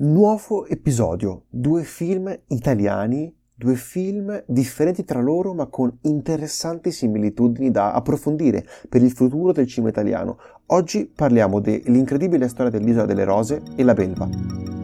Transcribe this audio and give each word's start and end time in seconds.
Nuovo 0.00 0.64
episodio, 0.66 1.46
due 1.48 1.82
film 1.82 2.32
italiani, 2.46 3.34
due 3.52 3.74
film 3.74 4.44
differenti 4.46 5.04
tra 5.04 5.20
loro 5.20 5.54
ma 5.54 5.66
con 5.66 5.92
interessanti 6.02 6.92
similitudini 6.92 7.72
da 7.72 7.90
approfondire 7.90 8.64
per 8.88 9.02
il 9.02 9.10
futuro 9.10 9.50
del 9.50 9.66
cinema 9.66 9.90
italiano. 9.90 10.38
Oggi 10.66 11.04
parliamo 11.12 11.58
dell'incredibile 11.58 12.46
storia 12.46 12.70
dell'Isola 12.70 13.06
delle 13.06 13.24
Rose 13.24 13.60
e 13.74 13.82
la 13.82 13.94
Belva. 13.94 14.77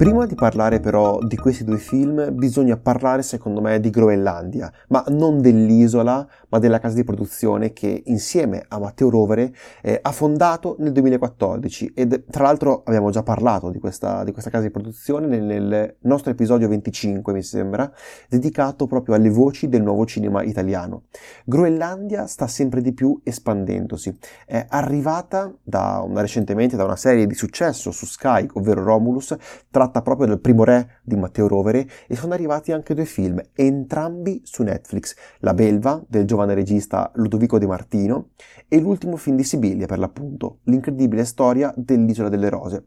Prima 0.00 0.24
di 0.24 0.34
parlare 0.34 0.80
però 0.80 1.18
di 1.18 1.36
questi 1.36 1.62
due 1.62 1.76
film 1.76 2.34
bisogna 2.34 2.78
parlare 2.78 3.20
secondo 3.20 3.60
me 3.60 3.78
di 3.80 3.90
Groenlandia, 3.90 4.72
ma 4.88 5.04
non 5.08 5.42
dell'isola, 5.42 6.26
ma 6.48 6.58
della 6.58 6.78
casa 6.78 6.94
di 6.94 7.04
produzione 7.04 7.74
che 7.74 8.04
insieme 8.06 8.64
a 8.66 8.78
Matteo 8.78 9.10
Rovere 9.10 9.54
eh, 9.82 9.98
ha 10.00 10.10
fondato 10.10 10.76
nel 10.78 10.92
2014 10.92 11.92
ed 11.94 12.24
tra 12.30 12.44
l'altro 12.44 12.82
abbiamo 12.86 13.10
già 13.10 13.22
parlato 13.22 13.68
di 13.68 13.78
questa, 13.78 14.24
di 14.24 14.32
questa 14.32 14.48
casa 14.48 14.64
di 14.64 14.70
produzione 14.70 15.26
nel, 15.26 15.42
nel, 15.42 15.96
nostro 16.00 16.30
episodio 16.30 16.66
25 16.68 17.34
mi 17.34 17.42
sembra, 17.42 17.92
dedicato 18.26 18.86
proprio 18.86 19.16
alle 19.16 19.28
voci 19.28 19.68
del 19.68 19.82
nuovo 19.82 20.06
cinema 20.06 20.42
italiano. 20.42 21.08
Groenlandia 21.44 22.26
sta 22.26 22.46
sempre 22.46 22.80
di 22.80 22.94
più 22.94 23.20
espandendosi, 23.22 24.16
è 24.46 24.64
arrivata 24.66 25.54
da 25.62 26.02
una, 26.02 26.22
recentemente 26.22 26.74
da 26.74 26.84
una 26.84 26.96
serie 26.96 27.26
di 27.26 27.34
successo 27.34 27.90
su 27.90 28.06
Sky, 28.06 28.46
ovvero 28.54 28.82
Romulus, 28.82 29.36
tra 29.70 29.88
tratta 29.90 30.02
proprio 30.02 30.28
del 30.28 30.40
primo 30.40 30.62
re 30.62 31.00
di 31.02 31.16
Matteo 31.16 31.48
Rovere 31.48 31.86
e 32.06 32.14
sono 32.14 32.32
arrivati 32.32 32.70
anche 32.70 32.94
due 32.94 33.04
film, 33.04 33.40
entrambi 33.54 34.40
su 34.44 34.62
Netflix, 34.62 35.16
La 35.40 35.52
Belva 35.52 36.02
del 36.06 36.24
giovane 36.24 36.54
regista 36.54 37.10
Ludovico 37.14 37.58
De 37.58 37.66
Martino 37.66 38.30
e 38.68 38.78
l'ultimo 38.80 39.16
film 39.16 39.36
di 39.36 39.44
Sibilia 39.44 39.86
per 39.86 39.98
l'appunto, 39.98 40.60
l'incredibile 40.64 41.24
storia 41.24 41.74
dell'Isola 41.76 42.28
delle 42.28 42.48
Rose. 42.48 42.86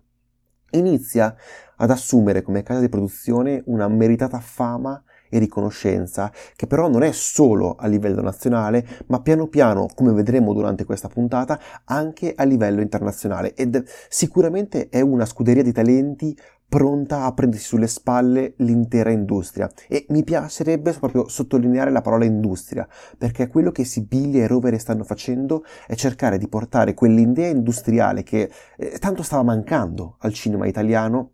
Inizia 0.71 1.35
ad 1.75 1.91
assumere 1.91 2.41
come 2.41 2.63
casa 2.63 2.79
di 2.79 2.89
produzione 2.89 3.61
una 3.65 3.87
meritata 3.89 4.39
fama 4.39 5.03
e 5.29 5.39
riconoscenza, 5.39 6.31
che 6.55 6.67
però 6.67 6.87
non 6.87 7.01
è 7.01 7.11
solo 7.11 7.75
a 7.75 7.87
livello 7.87 8.21
nazionale, 8.21 8.85
ma 9.07 9.19
piano 9.21 9.47
piano, 9.47 9.87
come 9.93 10.13
vedremo 10.13 10.53
durante 10.53 10.85
questa 10.85 11.07
puntata, 11.07 11.59
anche 11.85 12.33
a 12.35 12.43
livello 12.43 12.81
internazionale 12.81 13.55
ed 13.55 13.83
sicuramente 14.09 14.89
è 14.89 15.01
una 15.01 15.25
scuderia 15.25 15.63
di 15.63 15.71
talenti 15.71 16.37
pronta 16.73 17.25
a 17.25 17.33
prendersi 17.33 17.67
sulle 17.67 17.85
spalle 17.85 18.55
l'intera 18.57 19.11
industria 19.11 19.71
e 19.87 20.07
mi 20.09 20.23
piacerebbe 20.23 20.91
proprio 20.93 21.27
sottolineare 21.27 21.91
la 21.91 22.01
parola 22.01 22.25
industria 22.25 22.87
perché 23.15 23.47
quello 23.47 23.69
che 23.69 23.83
Sibilia 23.83 24.41
e 24.41 24.47
Rovere 24.47 24.79
stanno 24.79 25.03
facendo 25.03 25.63
è 25.85 25.93
cercare 25.93 26.39
di 26.39 26.47
portare 26.47 26.95
quell'idea 26.95 27.49
industriale 27.49 28.23
che 28.23 28.49
eh, 28.77 28.97
tanto 28.97 29.21
stava 29.21 29.43
mancando 29.43 30.15
al 30.21 30.33
cinema 30.33 30.65
italiano 30.65 31.33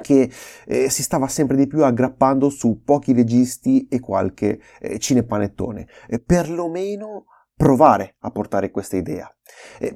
che 0.00 0.30
eh, 0.66 0.88
si 0.88 1.02
stava 1.02 1.26
sempre 1.26 1.56
di 1.56 1.66
più 1.66 1.82
aggrappando 1.82 2.48
su 2.48 2.82
pochi 2.84 3.12
registi 3.12 3.88
e 3.88 3.98
qualche 3.98 4.60
eh, 4.80 5.00
cinepanettone. 5.00 5.88
Eh, 6.06 6.20
perlomeno 6.20 7.24
provare 7.54 8.14
a 8.20 8.30
portare 8.30 8.70
questa 8.70 8.96
idea, 8.96 9.32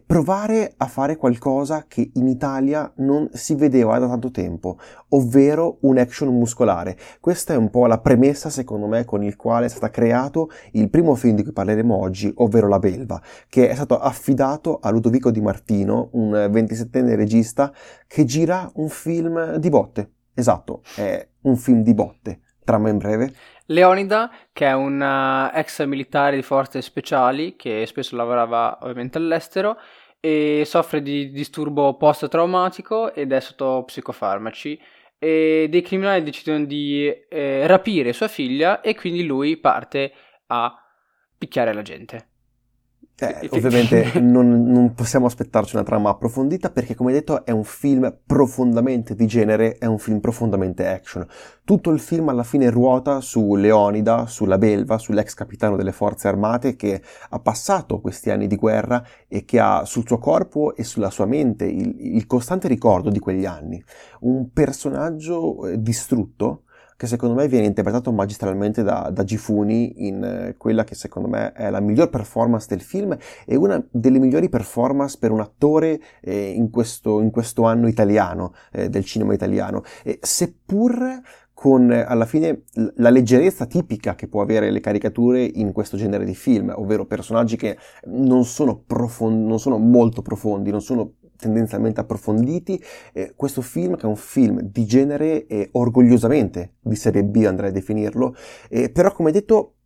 provare 0.05 0.75
a 0.77 0.87
fare 0.87 1.17
qualcosa 1.17 1.87
che 1.89 2.11
in 2.15 2.27
Italia 2.29 2.93
non 2.97 3.29
si 3.33 3.55
vedeva 3.55 3.99
da 3.99 4.09
tanto 4.09 4.31
tempo, 4.31 4.79
ovvero 5.11 5.79
un 5.83 5.99
action 5.99 6.37
muscolare. 6.37 6.97
Questa 7.21 7.55
è 7.55 7.57
un 7.57 7.71
po' 7.71 7.87
la 7.87 7.99
premessa, 7.99 8.51
secondo 8.51 8.87
me, 8.87 9.05
con 9.05 9.23
il 9.23 9.37
quale 9.37 9.67
è 9.67 9.69
stato 9.69 9.89
creato 9.91 10.51
il 10.73 10.91
primo 10.91 11.15
film 11.15 11.37
di 11.37 11.43
cui 11.43 11.53
parleremo 11.53 11.95
oggi, 11.95 12.33
ovvero 12.37 12.69
La 12.69 12.79
Belva, 12.79 13.21
che 13.49 13.69
è 13.69 13.75
stato 13.75 13.99
affidato 13.99 14.79
a 14.81 14.91
Ludovico 14.91 15.31
Di 15.31 15.41
Martino, 15.41 16.09
un 16.13 16.31
27enne 16.33 17.15
regista 17.15 17.73
che 18.07 18.25
gira 18.25 18.71
un 18.75 18.89
film 18.89 19.57
di 19.57 19.69
botte. 19.69 20.11
Esatto, 20.35 20.83
è 20.97 21.27
un 21.43 21.57
film 21.57 21.83
di 21.83 21.95
botte. 21.95 22.41
Trama 22.63 22.89
in 22.89 22.99
breve. 22.99 23.33
Leonida, 23.67 24.31
che 24.53 24.67
è 24.67 24.73
un 24.73 25.01
uh, 25.01 25.57
ex 25.57 25.85
militare 25.85 26.37
di 26.37 26.43
forze 26.43 26.81
speciali 26.83 27.57
che 27.57 27.85
spesso 27.87 28.15
lavorava 28.17 28.79
ovviamente 28.83 29.19
all'estero 29.19 29.79
e 30.21 30.63
soffre 30.65 31.03
di 31.03 31.31
disturbo 31.31 31.97
post-traumatico 31.97 33.13
ed 33.13 33.33
è 33.33 33.41
sotto 33.41 33.83
psicofarmaci 33.85 34.81
e 35.19 35.67
dei 35.69 35.83
criminali 35.83 36.23
decidono 36.23 36.65
di 36.65 37.09
eh, 37.29 37.67
rapire 37.67 38.13
sua 38.13 38.29
figlia 38.29 38.81
e 38.81 38.95
quindi 38.95 39.25
lui 39.25 39.57
parte 39.57 40.13
a 40.47 40.75
picchiare 41.37 41.73
la 41.73 41.83
gente. 41.83 42.36
Eh, 43.19 43.49
ovviamente 43.53 44.13
non, 44.21 44.65
non, 44.65 44.93
possiamo 44.93 45.25
aspettarci 45.25 45.75
una 45.75 45.87
trama 45.87 46.11
approfondita 46.11 46.69
perché 46.69 46.95
come 46.95 47.13
detto 47.13 47.47
è 47.47 47.51
un 47.51 47.65
film 47.65 48.15
profondamente 48.27 49.15
di 49.15 49.27
genere, 49.27 49.79
è 49.79 49.87
un 49.87 49.99
film 49.99 50.21
profondamente 50.21 50.87
action. 50.87 51.27
Tutto 51.65 51.91
il 51.91 51.99
film 51.99 52.29
alla 52.29 52.43
fine 52.43 52.69
ruota 52.69 53.23
su 53.23 53.55
Leonida, 53.55 54.27
sulla 54.27 54.59
belva, 54.59 54.99
sull'ex 54.99 55.33
capitano 55.33 55.77
delle 55.77 55.93
forze 55.93 56.29
armate 56.29 56.77
che 56.77 57.01
ha 57.31 57.39
passato 57.39 58.01
questi 58.01 58.31
anni 58.31 58.47
di 58.47 58.57
guerra 58.57 59.03
e 59.29 59.47
che 59.47 59.61
ha 59.61 59.87
sul 59.87 60.07
suo 60.07 60.19
corpo 60.19 60.77
e 60.77 60.85
sulla 60.85 61.09
sua 61.09 61.25
mente 61.25 61.65
il, 61.65 61.97
il 61.99 62.27
costante 62.27 62.69
ricordo 62.69 63.09
di 63.09 63.19
quegli 63.19 63.47
anni. 63.47 63.83
Un 64.21 64.53
personaggio 64.53 65.67
eh, 65.67 65.81
distrutto 65.81 66.65
che 66.97 67.07
secondo 67.07 67.35
me 67.35 67.47
viene 67.49 67.67
interpretato 67.67 68.11
magistralmente 68.11 68.83
da, 68.83 69.11
da 69.13 69.23
Gifuni 69.25 70.07
in 70.07 70.25
eh, 70.25 70.55
quella 70.57 70.85
che 70.85 70.95
secondo 70.95 71.29
me 71.29 71.53
è 71.53 71.69
la 71.71 71.81
miglior 71.81 72.09
performance 72.09 72.67
del 72.69 72.81
film 72.81 73.17
e 73.45 73.57
una 73.57 73.85
delle 73.91 74.19
migliori 74.19 74.49
performance 74.49 75.19
per 75.19 75.31
un 75.31 75.41
attore 75.41 76.01
eh, 76.21 76.51
in, 76.51 76.71
questo, 76.71 77.21
in, 77.21 77.31
questo, 77.31 77.65
anno 77.65 77.87
italiano, 77.87 78.55
eh, 78.73 78.89
del 78.89 79.05
cinema 79.05 79.35
italiano. 79.35 79.83
E 80.03 80.19
seppur 80.23 81.21
con 81.53 81.91
alla 81.91 82.27
fine 82.27 82.65
la 82.97 83.09
leggerezza 83.09 83.65
tipica 83.65 84.15
che 84.15 84.29
può 84.29 84.43
avere 84.43 84.71
le 84.71 84.81
caricature 84.81 85.43
in 85.43 85.73
questo 85.73 85.97
genere 85.97 86.27
di 86.27 86.35
film, 86.35 86.71
ovvero 86.77 87.07
personaggi 87.07 87.57
che 87.57 87.79
non 88.09 88.45
sono, 88.45 88.83
profond- 88.87 89.47
non 89.47 89.59
sono 89.59 89.79
molto 89.79 90.21
profondi, 90.21 90.71
non 90.71 90.83
sono 90.83 91.15
tendenzialmente 91.37 92.01
approfonditi. 92.01 92.83
Eh, 93.13 93.33
questo 93.37 93.63
film, 93.63 93.97
che 93.97 94.03
è 94.03 94.07
un 94.07 94.17
film 94.17 94.61
di 94.61 94.85
genere 94.85 95.47
e 95.47 95.69
orgogliosamente 95.73 96.75
di 96.81 96.97
serie 96.97 97.25
B, 97.25 97.45
andrei 97.47 97.71
a 97.71 97.73
definirlo, 97.73 98.35
eh, 98.69 98.91
però 98.91 99.13
come 99.13 99.31
detto 99.31 99.77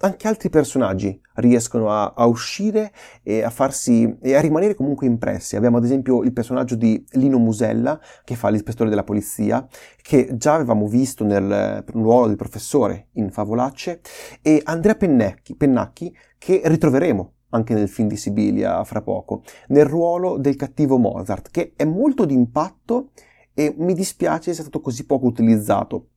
anche 0.00 0.28
altri 0.28 0.50
personaggi 0.50 1.18
riescono 1.34 1.90
a, 1.90 2.12
a, 2.16 2.26
uscire 2.26 2.92
e 3.22 3.42
a 3.42 3.50
farsi 3.50 4.16
e 4.20 4.34
a 4.34 4.40
rimanere 4.40 4.74
comunque 4.74 5.06
impressi. 5.06 5.56
Abbiamo 5.56 5.78
ad 5.78 5.84
esempio 5.84 6.22
il 6.22 6.32
personaggio 6.32 6.74
di 6.74 7.02
Lino 7.12 7.38
Musella 7.38 7.98
che 8.24 8.34
fa 8.34 8.48
l'ispettore 8.48 8.90
della 8.90 9.04
polizia, 9.04 9.66
che 10.02 10.36
già 10.36 10.54
avevamo 10.54 10.86
visto 10.86 11.24
nel 11.24 11.84
ruolo 11.86 12.26
del 12.26 12.36
professore 12.36 13.08
in 13.12 13.30
Favolacce, 13.30 14.00
e 14.42 14.60
Andrea 14.64 14.94
Pennacchi, 14.94 15.54
Pennacchi 15.54 16.14
che 16.38 16.60
ritroveremo 16.64 17.32
anche 17.54 17.74
nel 17.74 17.88
film 17.88 18.08
di 18.08 18.16
Sibilia 18.16 18.82
fra 18.84 19.00
poco, 19.00 19.42
nel 19.68 19.86
ruolo 19.86 20.36
del 20.36 20.56
cattivo 20.56 20.98
Mozart, 20.98 21.50
che 21.50 21.72
è 21.76 21.84
molto 21.84 22.24
d'impatto 22.24 23.10
e 23.54 23.74
mi 23.76 23.94
dispiace 23.94 24.52
sia 24.52 24.62
stato 24.62 24.80
così 24.80 25.06
poco 25.06 25.26
utilizzato 25.26 26.08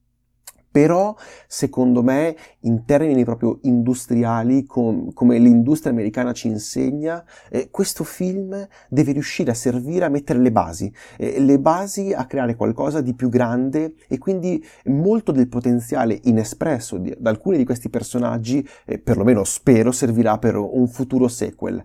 però 0.77 1.15
secondo 1.47 2.03
me 2.03 2.37
in 2.59 2.85
termini 2.85 3.23
proprio 3.23 3.57
industriali 3.63 4.63
com- 4.63 5.11
come 5.11 5.39
l'industria 5.39 5.91
americana 5.91 6.33
ci 6.33 6.49
insegna 6.49 7.25
eh, 7.49 7.71
questo 7.71 8.03
film 8.03 8.67
deve 8.87 9.13
riuscire 9.13 9.49
a 9.49 9.55
servire 9.55 10.05
a 10.05 10.09
mettere 10.09 10.37
le 10.37 10.51
basi. 10.51 10.93
Eh, 11.17 11.39
le 11.39 11.57
basi 11.57 12.13
a 12.13 12.27
creare 12.27 12.55
qualcosa 12.55 13.01
di 13.01 13.15
più 13.15 13.27
grande 13.29 13.95
e 14.07 14.19
quindi 14.19 14.63
molto 14.85 15.31
del 15.31 15.47
potenziale 15.47 16.19
inespresso 16.25 16.99
di, 16.99 17.11
da 17.17 17.31
alcuni 17.31 17.57
di 17.57 17.65
questi 17.65 17.89
personaggi 17.89 18.63
eh, 18.85 18.99
perlomeno 18.99 19.43
spero 19.45 19.91
servirà 19.91 20.37
per 20.37 20.57
un 20.57 20.87
futuro 20.87 21.27
sequel. 21.27 21.83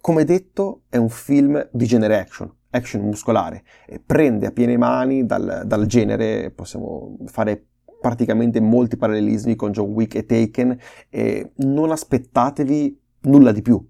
Come 0.00 0.24
detto 0.24 0.84
è 0.88 0.96
un 0.96 1.10
film 1.10 1.68
di 1.70 1.84
genere 1.84 2.18
action 2.18 2.50
action 2.74 3.02
muscolare, 3.02 3.64
prende 4.06 4.46
a 4.46 4.50
piene 4.50 4.78
mani 4.78 5.26
dal, 5.26 5.64
dal 5.66 5.84
genere, 5.84 6.50
possiamo 6.52 7.18
fare 7.26 7.71
praticamente 8.02 8.60
molti 8.60 8.98
parallelismi 8.98 9.56
con 9.56 9.70
John 9.70 9.92
Wick 9.92 10.16
e 10.16 10.26
Taken 10.26 10.78
e 11.08 11.52
non 11.56 11.90
aspettatevi 11.90 13.00
nulla 13.22 13.52
di 13.52 13.62
più. 13.62 13.82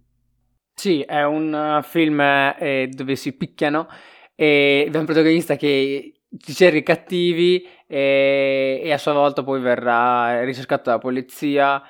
Sì, 0.75 1.01
è 1.01 1.25
un 1.25 1.53
uh, 1.53 1.83
film 1.83 2.21
eh, 2.21 2.89
dove 2.93 3.17
si 3.17 3.33
picchiano 3.33 3.89
e 4.35 4.85
abbiamo 4.87 5.01
un 5.01 5.07
protagonista 5.07 5.57
che 5.57 6.23
cerca 6.39 6.77
i 6.77 6.83
cattivi 6.83 7.67
e, 7.87 8.81
e, 8.83 8.93
a 8.93 8.99
sua 8.99 9.13
volta 9.13 9.43
poi 9.43 9.61
verrà 9.61 10.43
ricercato 10.45 10.85
dalla 10.85 10.99
polizia. 10.99 11.83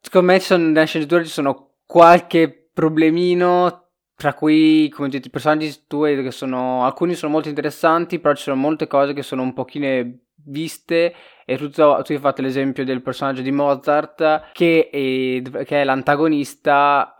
Secondo 0.00 0.32
me 0.32 0.40
ci 0.40 0.46
sono, 0.46 0.66
nella 0.66 0.84
sceneggiatura 0.84 1.24
ci 1.24 1.30
sono 1.30 1.74
qualche 1.86 2.70
problemino 2.72 3.86
tra 4.16 4.32
cui, 4.32 4.88
come 4.88 5.08
tutti 5.10 5.28
i 5.28 5.30
personaggi 5.30 5.84
tu 5.86 6.02
che 6.02 6.30
sono, 6.30 6.84
alcuni 6.84 7.14
sono 7.14 7.32
molto 7.32 7.48
interessanti, 7.48 8.18
però 8.18 8.34
ci 8.34 8.44
sono 8.44 8.56
molte 8.56 8.86
cose 8.86 9.12
che 9.12 9.22
sono 9.22 9.42
un 9.42 9.52
pochino 9.52 9.86
viste 10.46 11.14
e 11.44 11.56
tutto, 11.56 12.00
tu 12.04 12.12
hai 12.12 12.18
fatto 12.18 12.42
l'esempio 12.42 12.84
del 12.84 13.02
personaggio 13.02 13.42
di 13.42 13.52
Mozart 13.52 14.50
che 14.52 14.88
è, 14.90 15.64
che 15.64 15.80
è 15.80 15.84
l'antagonista, 15.84 17.14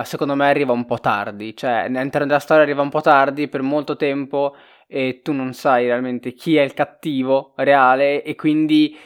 uh, 0.00 0.04
secondo 0.04 0.34
me 0.34 0.48
arriva 0.48 0.72
un 0.72 0.84
po' 0.84 1.00
tardi, 1.00 1.56
cioè 1.56 1.86
all'interno 1.86 2.26
della 2.26 2.38
storia 2.38 2.62
arriva 2.62 2.82
un 2.82 2.90
po' 2.90 3.00
tardi 3.00 3.48
per 3.48 3.62
molto 3.62 3.96
tempo 3.96 4.54
e 4.86 5.20
tu 5.22 5.32
non 5.32 5.52
sai 5.52 5.86
realmente 5.86 6.32
chi 6.32 6.56
è 6.56 6.62
il 6.62 6.74
cattivo 6.74 7.54
reale 7.56 8.22
e 8.22 8.34
quindi 8.34 8.96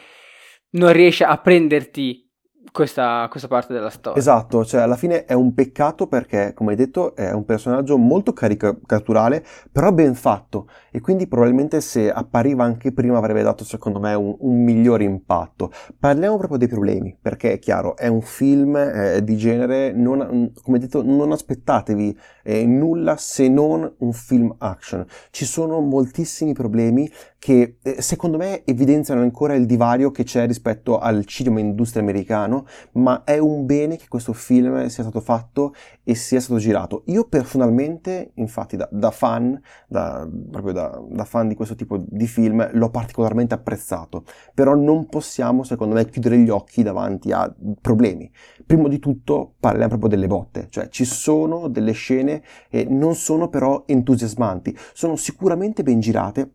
non 0.71 0.91
riesci 0.91 1.23
a 1.23 1.37
prenderti 1.37 2.26
questa, 2.71 3.27
questa, 3.29 3.47
parte 3.47 3.73
della 3.73 3.89
storia. 3.89 4.19
Esatto, 4.19 4.65
cioè 4.65 4.81
alla 4.81 4.95
fine 4.95 5.25
è 5.25 5.33
un 5.33 5.53
peccato 5.53 6.07
perché, 6.07 6.53
come 6.53 6.71
hai 6.71 6.77
detto, 6.77 7.15
è 7.15 7.31
un 7.31 7.45
personaggio 7.45 7.97
molto 7.97 8.33
caricaturale, 8.33 9.45
però 9.71 9.91
ben 9.91 10.15
fatto 10.15 10.67
e 10.91 10.99
quindi 10.99 11.27
probabilmente 11.27 11.81
se 11.81 12.11
appariva 12.11 12.63
anche 12.63 12.91
prima 12.91 13.17
avrebbe 13.17 13.43
dato 13.43 13.63
secondo 13.63 13.99
me 13.99 14.13
un, 14.13 14.35
un 14.39 14.63
migliore 14.63 15.03
impatto. 15.03 15.71
Parliamo 15.99 16.37
proprio 16.37 16.57
dei 16.57 16.67
problemi, 16.67 17.15
perché 17.19 17.53
è 17.53 17.59
chiaro, 17.59 17.95
è 17.95 18.07
un 18.07 18.21
film 18.21 18.75
eh, 18.75 19.23
di 19.23 19.37
genere, 19.37 19.91
non, 19.91 20.51
come 20.63 20.79
detto, 20.79 21.03
non 21.03 21.31
aspettatevi 21.31 22.17
eh, 22.47 22.65
nulla 22.65 23.17
se 23.17 23.49
non 23.49 23.93
un 23.97 24.13
film 24.13 24.55
action. 24.59 25.05
Ci 25.31 25.43
sono 25.43 25.81
moltissimi 25.81 26.53
problemi 26.53 27.11
che 27.37 27.77
eh, 27.83 28.01
secondo 28.01 28.37
me 28.37 28.63
evidenziano 28.63 29.21
ancora 29.21 29.53
il 29.53 29.65
divario 29.65 30.11
che 30.11 30.23
c'è 30.23 30.47
rispetto 30.47 30.97
al 30.97 31.25
cinema 31.25 31.59
industria 31.59 32.01
americano, 32.01 32.65
ma 32.93 33.25
è 33.25 33.37
un 33.37 33.65
bene 33.65 33.97
che 33.97 34.07
questo 34.07 34.31
film 34.31 34.87
sia 34.87 35.03
stato 35.03 35.19
fatto 35.19 35.73
e 36.03 36.15
sia 36.15 36.39
stato 36.39 36.57
girato. 36.57 37.03
Io 37.07 37.25
personalmente, 37.25 38.31
infatti, 38.35 38.77
da, 38.77 38.87
da 38.91 39.11
fan, 39.11 39.59
da, 39.87 40.27
proprio 40.49 40.71
da, 40.71 41.03
da, 41.09 41.25
fan 41.25 41.49
di 41.49 41.55
questo 41.55 41.75
tipo 41.75 42.01
di 42.07 42.27
film, 42.27 42.67
l'ho 42.71 42.89
particolarmente 42.89 43.55
apprezzato, 43.55 44.23
però 44.53 44.73
non 44.73 45.07
possiamo, 45.07 45.63
secondo 45.63 45.95
me, 45.95 46.05
chiudere 46.05 46.37
gli 46.37 46.49
occhi 46.49 46.81
davanti 46.81 47.33
a 47.33 47.53
problemi. 47.81 48.31
Prima 48.65 48.87
di 48.87 48.99
tutto 48.99 49.55
parliamo 49.59 49.89
proprio 49.89 50.09
delle 50.09 50.27
botte, 50.27 50.67
cioè 50.69 50.87
ci 50.87 51.03
sono 51.03 51.67
delle 51.67 51.91
scene 51.91 52.36
e 52.69 52.85
non 52.85 53.15
sono 53.15 53.49
però 53.49 53.83
entusiasmanti, 53.85 54.77
sono 54.93 55.15
sicuramente 55.15 55.83
ben 55.83 55.99
girate, 55.99 56.51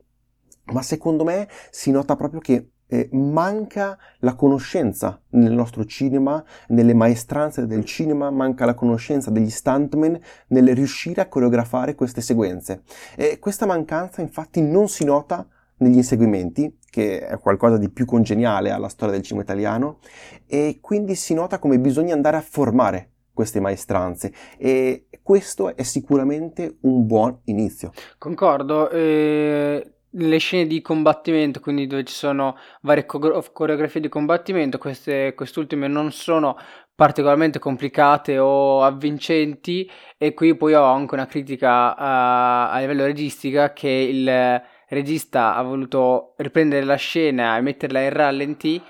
ma 0.67 0.83
secondo 0.83 1.25
me 1.25 1.49
si 1.71 1.91
nota 1.91 2.17
proprio 2.17 2.41
che 2.41 2.69
eh, 2.93 3.09
manca 3.13 3.99
la 4.19 4.35
conoscenza 4.35 5.19
nel 5.31 5.53
nostro 5.53 5.87
cinema, 5.87 6.45
nelle 6.69 6.93
maestranze 6.93 7.67
del 7.67 7.87
cinema, 7.87 8.31
manca 8.31 8.67
la 8.67 8.75
conoscenza 8.75 9.31
degli 9.31 9.49
stuntmen 9.49 10.21
nel 10.49 10.75
riuscire 10.75 11.23
a 11.23 11.29
coreografare 11.29 11.95
queste 11.95 12.21
sequenze. 12.21 12.83
E 13.17 13.39
questa 13.39 13.65
mancanza 13.65 14.21
infatti 14.21 14.61
non 14.61 14.89
si 14.89 15.05
nota 15.05 15.47
negli 15.79 15.97
inseguimenti, 15.97 16.79
che 16.91 17.27
è 17.27 17.39
qualcosa 17.39 17.79
di 17.79 17.89
più 17.89 18.05
congeniale 18.05 18.71
alla 18.71 18.89
storia 18.89 19.15
del 19.15 19.23
cinema 19.23 19.43
italiano, 19.43 19.99
e 20.47 20.79
quindi 20.83 21.15
si 21.15 21.33
nota 21.33 21.59
come 21.59 21.79
bisogna 21.79 22.13
andare 22.13 22.37
a 22.37 22.43
formare 22.43 23.09
queste 23.33 23.61
maestranze 23.61 24.33
e 24.59 25.07
questo 25.23 25.75
è 25.77 25.83
sicuramente 25.83 26.79
un 26.83 27.07
buon 27.07 27.41
inizio. 27.45 27.93
Concordo, 28.19 28.91
eh, 28.91 29.93
le 30.15 30.39
scene 30.39 30.67
di 30.67 30.83
combattimento, 30.83 31.61
quindi 31.61 31.87
dove 31.87 32.05
ci 32.05 32.15
sono 32.15 32.57
varie 32.83 33.07
coreografie 33.07 34.01
di 34.01 34.09
combattimento, 34.09 34.79
queste, 34.79 35.35
quest'ultime 35.35 35.89
non 35.89 36.13
sono 36.13 36.57
particolarmente 36.95 37.59
complicate 37.59 38.39
o 38.39 38.83
avvincenti 38.83 39.91
e 40.19 40.35
qui 40.35 40.55
poi 40.55 40.75
ho 40.75 40.85
anche 40.85 41.15
una 41.15 41.27
critica 41.27 41.93
uh, 41.93 42.75
a 42.75 42.79
livello 42.81 43.05
registica 43.05 43.73
che 43.73 43.89
il 43.89 44.63
regista 44.89 45.57
ha 45.57 45.63
voluto 45.63 46.35
riprendere 46.37 46.85
la 46.85 46.97
scena 46.97 47.57
e 47.57 47.63
metterla 47.63 48.03
in 48.03 48.11
rallenti 48.11 48.83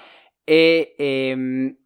e, 0.44 0.94
e 0.96 1.28
ehm, 1.28 1.76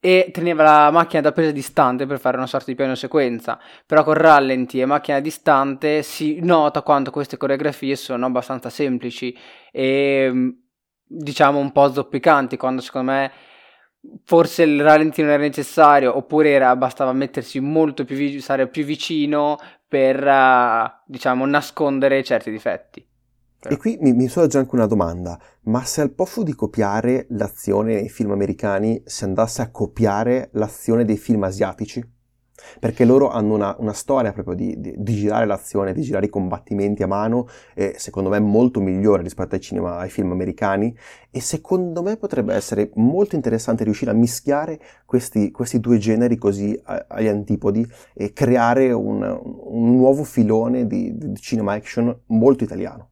e 0.00 0.30
teneva 0.32 0.62
la 0.62 0.90
macchina 0.90 1.22
da 1.22 1.32
presa 1.32 1.50
distante 1.50 2.06
per 2.06 2.20
fare 2.20 2.36
una 2.36 2.46
sorta 2.46 2.66
di 2.66 2.76
piano 2.76 2.94
sequenza. 2.94 3.58
Però 3.86 4.04
con 4.04 4.14
rallenti 4.14 4.80
e 4.80 4.86
macchina 4.86 5.20
distante 5.20 6.02
si 6.02 6.38
nota 6.40 6.82
quanto 6.82 7.10
queste 7.10 7.36
coreografie 7.36 7.96
sono 7.96 8.26
abbastanza 8.26 8.70
semplici 8.70 9.36
e 9.72 10.30
mm, 10.32 10.48
diciamo 11.04 11.58
un 11.58 11.72
po' 11.72 11.92
zoppicanti 11.92 12.56
quando 12.56 12.82
secondo 12.82 13.12
me 13.12 13.32
forse 14.24 14.62
il 14.62 14.82
rallenti 14.82 15.22
non 15.22 15.32
era 15.32 15.42
necessario 15.42 16.16
oppure 16.16 16.50
era, 16.50 16.74
bastava 16.76 17.12
mettersi 17.12 17.60
molto 17.60 18.04
più, 18.04 18.40
stare 18.40 18.68
più 18.68 18.84
vicino 18.84 19.58
per 19.86 20.24
uh, 20.24 20.90
diciamo 21.06 21.46
nascondere 21.46 22.22
certi 22.22 22.50
difetti. 22.50 23.07
E 23.60 23.76
qui 23.76 23.98
mi, 24.00 24.12
mi 24.12 24.28
sorge 24.28 24.56
anche 24.56 24.76
una 24.76 24.86
domanda, 24.86 25.36
ma 25.62 25.82
se 25.82 26.00
al 26.00 26.12
posto 26.12 26.44
di 26.44 26.54
copiare 26.54 27.26
l'azione 27.30 27.94
nei 27.94 28.08
film 28.08 28.30
americani 28.30 29.02
si 29.04 29.24
andasse 29.24 29.62
a 29.62 29.70
copiare 29.72 30.50
l'azione 30.52 31.04
dei 31.04 31.16
film 31.16 31.42
asiatici? 31.42 32.00
Perché 32.78 33.04
loro 33.04 33.30
hanno 33.30 33.54
una, 33.54 33.74
una 33.80 33.92
storia 33.92 34.32
proprio 34.32 34.54
di, 34.54 34.80
di, 34.80 34.94
di, 34.96 35.14
girare 35.14 35.44
l'azione, 35.44 35.92
di 35.92 36.02
girare 36.02 36.26
i 36.26 36.28
combattimenti 36.28 37.02
a 37.02 37.08
mano, 37.08 37.48
e 37.74 37.94
secondo 37.96 38.30
me 38.30 38.38
molto 38.38 38.80
migliore 38.80 39.24
rispetto 39.24 39.56
ai, 39.56 39.60
cinema, 39.60 39.98
ai 39.98 40.10
film 40.10 40.30
americani, 40.30 40.96
e 41.28 41.40
secondo 41.40 42.00
me 42.00 42.16
potrebbe 42.16 42.54
essere 42.54 42.92
molto 42.94 43.34
interessante 43.34 43.82
riuscire 43.82 44.12
a 44.12 44.14
mischiare 44.14 44.78
questi, 45.04 45.50
questi 45.50 45.80
due 45.80 45.98
generi 45.98 46.36
così 46.36 46.80
agli 46.84 47.26
antipodi 47.26 47.84
e 48.14 48.32
creare 48.32 48.92
un, 48.92 49.20
un 49.22 49.96
nuovo 49.96 50.22
filone 50.22 50.86
di, 50.86 51.12
di 51.16 51.34
cinema 51.34 51.72
action 51.72 52.16
molto 52.26 52.62
italiano. 52.62 53.10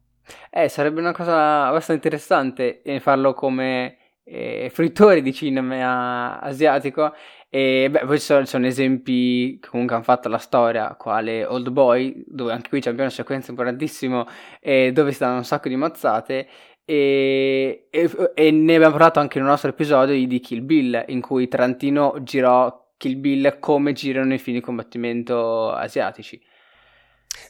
Eh, 0.49 0.69
sarebbe 0.69 0.99
una 0.99 1.13
cosa 1.13 1.67
abbastanza 1.67 1.93
interessante 1.93 2.81
eh, 2.81 2.99
farlo 2.99 3.33
come 3.33 3.97
eh, 4.23 4.69
fruitori 4.71 5.21
di 5.21 5.33
cinema 5.33 6.39
asiatico. 6.39 7.13
E 7.49 7.87
beh, 7.89 8.05
poi 8.05 8.19
ci 8.19 8.25
sono, 8.25 8.45
sono, 8.45 8.67
esempi 8.67 9.57
che 9.61 9.69
comunque 9.69 9.95
hanno 9.95 10.03
fatto 10.03 10.27
la 10.27 10.37
storia, 10.37 10.95
quale 10.95 11.45
Old 11.45 11.69
Boy, 11.69 12.23
dove 12.27 12.51
anche 12.51 12.69
qui 12.69 12.81
c'è 12.81 12.91
una 12.91 13.09
sequenza 13.09 13.51
importantissima, 13.51 14.25
eh, 14.59 14.91
dove 14.91 15.13
si 15.13 15.19
danno 15.19 15.37
un 15.37 15.45
sacco 15.45 15.69
di 15.69 15.75
mazzate. 15.77 16.47
E, 16.83 17.87
e, 17.89 18.31
e, 18.33 18.51
ne 18.51 18.75
abbiamo 18.75 18.91
parlato 18.93 19.19
anche 19.19 19.37
in 19.37 19.43
un 19.43 19.49
nostro 19.49 19.69
episodio 19.69 20.13
di 20.27 20.39
Kill 20.39 20.65
Bill, 20.65 21.05
in 21.07 21.21
cui 21.21 21.47
Tarantino 21.47 22.17
girò 22.23 22.91
Kill 22.97 23.19
Bill 23.19 23.59
come 23.59 23.93
girano 23.93 24.33
i 24.33 24.37
film 24.39 24.57
di 24.57 24.63
combattimento 24.63 25.71
asiatici. 25.71 26.41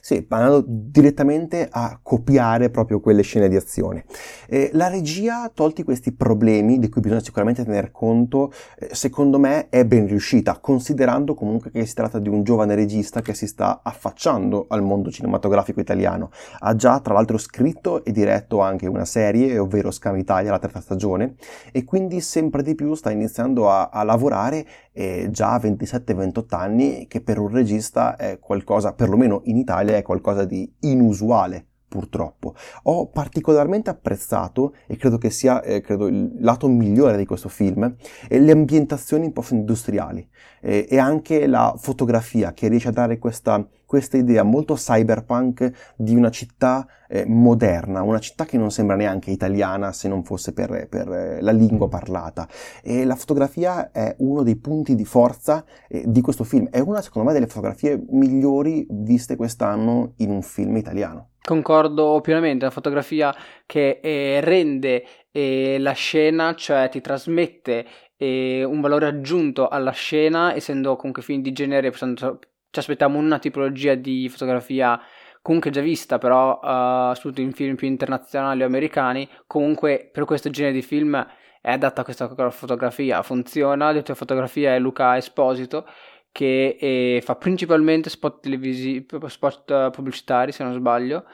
Sì, 0.00 0.24
andando 0.28 0.64
direttamente 0.66 1.68
a 1.70 1.98
copiare 2.02 2.70
proprio 2.70 3.00
quelle 3.00 3.22
scene 3.22 3.48
di 3.48 3.56
azione. 3.56 4.04
Eh, 4.48 4.70
la 4.72 4.88
regia, 4.88 5.50
tolti 5.52 5.82
questi 5.82 6.12
problemi 6.12 6.78
di 6.78 6.88
cui 6.88 7.00
bisogna 7.00 7.22
sicuramente 7.22 7.64
tener 7.64 7.90
conto, 7.90 8.52
eh, 8.78 8.94
secondo 8.94 9.38
me 9.38 9.68
è 9.68 9.84
ben 9.84 10.06
riuscita, 10.06 10.58
considerando 10.58 11.34
comunque 11.34 11.70
che 11.70 11.84
si 11.86 11.94
tratta 11.94 12.18
di 12.18 12.28
un 12.28 12.42
giovane 12.42 12.74
regista 12.74 13.20
che 13.20 13.34
si 13.34 13.46
sta 13.46 13.80
affacciando 13.82 14.66
al 14.68 14.82
mondo 14.82 15.10
cinematografico 15.10 15.80
italiano. 15.80 16.30
Ha 16.60 16.74
già 16.74 17.00
tra 17.00 17.14
l'altro 17.14 17.38
scritto 17.38 18.04
e 18.04 18.12
diretto 18.12 18.60
anche 18.60 18.86
una 18.86 19.04
serie, 19.04 19.58
ovvero 19.58 19.90
Scam 19.90 20.16
Italia, 20.16 20.50
la 20.50 20.58
terza 20.58 20.80
stagione, 20.80 21.34
e 21.72 21.84
quindi 21.84 22.20
sempre 22.20 22.62
di 22.62 22.74
più 22.74 22.94
sta 22.94 23.10
iniziando 23.10 23.70
a, 23.70 23.88
a 23.92 24.02
lavorare 24.02 24.66
eh, 24.98 25.28
già 25.30 25.52
a 25.52 25.58
27-28 25.58 26.56
anni, 26.56 27.06
che 27.06 27.20
per 27.20 27.38
un 27.38 27.48
regista 27.48 28.16
è 28.16 28.40
qualcosa, 28.40 28.92
perlomeno 28.92 29.42
in 29.44 29.56
Italia, 29.56 29.66
Italia 29.78 29.96
è 29.98 30.02
qualcosa 30.02 30.44
di 30.44 30.70
inusuale 30.80 31.67
purtroppo. 31.88 32.54
Ho 32.84 33.08
particolarmente 33.08 33.90
apprezzato, 33.90 34.74
e 34.86 34.96
credo 34.96 35.18
che 35.18 35.30
sia 35.30 35.62
eh, 35.62 35.80
credo 35.80 36.06
il 36.06 36.36
lato 36.40 36.68
migliore 36.68 37.16
di 37.16 37.24
questo 37.24 37.48
film, 37.48 37.96
eh, 38.28 38.38
le 38.38 38.52
ambientazioni 38.52 39.32
post-industriali 39.32 40.28
eh, 40.60 40.86
e 40.88 40.98
anche 40.98 41.46
la 41.46 41.74
fotografia 41.76 42.52
che 42.52 42.68
riesce 42.68 42.88
a 42.88 42.92
dare 42.92 43.18
questa, 43.18 43.66
questa 43.84 44.16
idea 44.16 44.42
molto 44.42 44.74
cyberpunk 44.74 45.94
di 45.96 46.14
una 46.14 46.30
città 46.30 46.86
eh, 47.08 47.24
moderna, 47.26 48.02
una 48.02 48.18
città 48.18 48.44
che 48.44 48.58
non 48.58 48.70
sembra 48.70 48.96
neanche 48.96 49.30
italiana 49.30 49.92
se 49.92 50.08
non 50.08 50.24
fosse 50.24 50.52
per, 50.52 50.88
per 50.88 51.08
eh, 51.10 51.40
la 51.40 51.52
lingua 51.52 51.88
parlata. 51.88 52.46
E 52.82 53.04
la 53.04 53.16
fotografia 53.16 53.90
è 53.90 54.14
uno 54.18 54.42
dei 54.42 54.56
punti 54.56 54.94
di 54.94 55.04
forza 55.04 55.64
eh, 55.88 56.04
di 56.06 56.20
questo 56.20 56.44
film, 56.44 56.68
è 56.68 56.80
una 56.80 57.00
secondo 57.00 57.28
me 57.28 57.34
delle 57.34 57.46
fotografie 57.46 58.00
migliori 58.10 58.86
viste 58.90 59.36
quest'anno 59.36 60.12
in 60.16 60.30
un 60.30 60.42
film 60.42 60.76
italiano. 60.76 61.30
Concordo 61.48 62.20
pienamente, 62.20 62.66
la 62.66 62.70
fotografia 62.70 63.34
che 63.64 64.00
eh, 64.02 64.38
rende 64.42 65.02
eh, 65.30 65.78
la 65.78 65.92
scena, 65.92 66.54
cioè 66.54 66.90
ti 66.90 67.00
trasmette 67.00 67.86
eh, 68.18 68.64
un 68.64 68.82
valore 68.82 69.06
aggiunto 69.06 69.66
alla 69.66 69.92
scena, 69.92 70.54
essendo 70.54 70.94
comunque 70.96 71.22
film 71.22 71.40
di 71.40 71.52
genere, 71.52 71.90
ci 71.90 72.78
aspettiamo 72.78 73.18
una 73.18 73.38
tipologia 73.38 73.94
di 73.94 74.28
fotografia 74.28 75.00
comunque 75.40 75.70
già 75.70 75.80
vista, 75.80 76.18
però 76.18 76.56
uh, 76.56 77.14
soprattutto 77.14 77.40
in 77.40 77.52
film 77.52 77.76
più 77.76 77.86
internazionali 77.86 78.62
o 78.62 78.66
americani, 78.66 79.26
comunque 79.46 80.10
per 80.12 80.26
questo 80.26 80.50
genere 80.50 80.74
di 80.74 80.82
film 80.82 81.26
è 81.62 81.72
adatta 81.72 82.04
questa 82.04 82.28
fotografia, 82.50 83.22
funziona, 83.22 83.88
direttore 83.88 84.12
di 84.12 84.18
fotografia 84.18 84.74
è 84.74 84.78
Luca 84.78 85.16
Esposito 85.16 85.86
che 86.32 86.76
eh, 86.80 87.20
fa 87.24 87.36
principalmente 87.36 88.10
spot 88.10 88.40
televisivi, 88.40 89.06
spot 89.26 89.90
pubblicitari 89.90 90.52
se 90.52 90.64
non 90.64 90.74
sbaglio, 90.74 91.24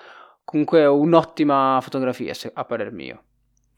comunque 0.44 0.86
un'ottima 0.86 1.78
fotografia 1.82 2.32
a 2.52 2.64
parer 2.64 2.92
mio. 2.92 3.22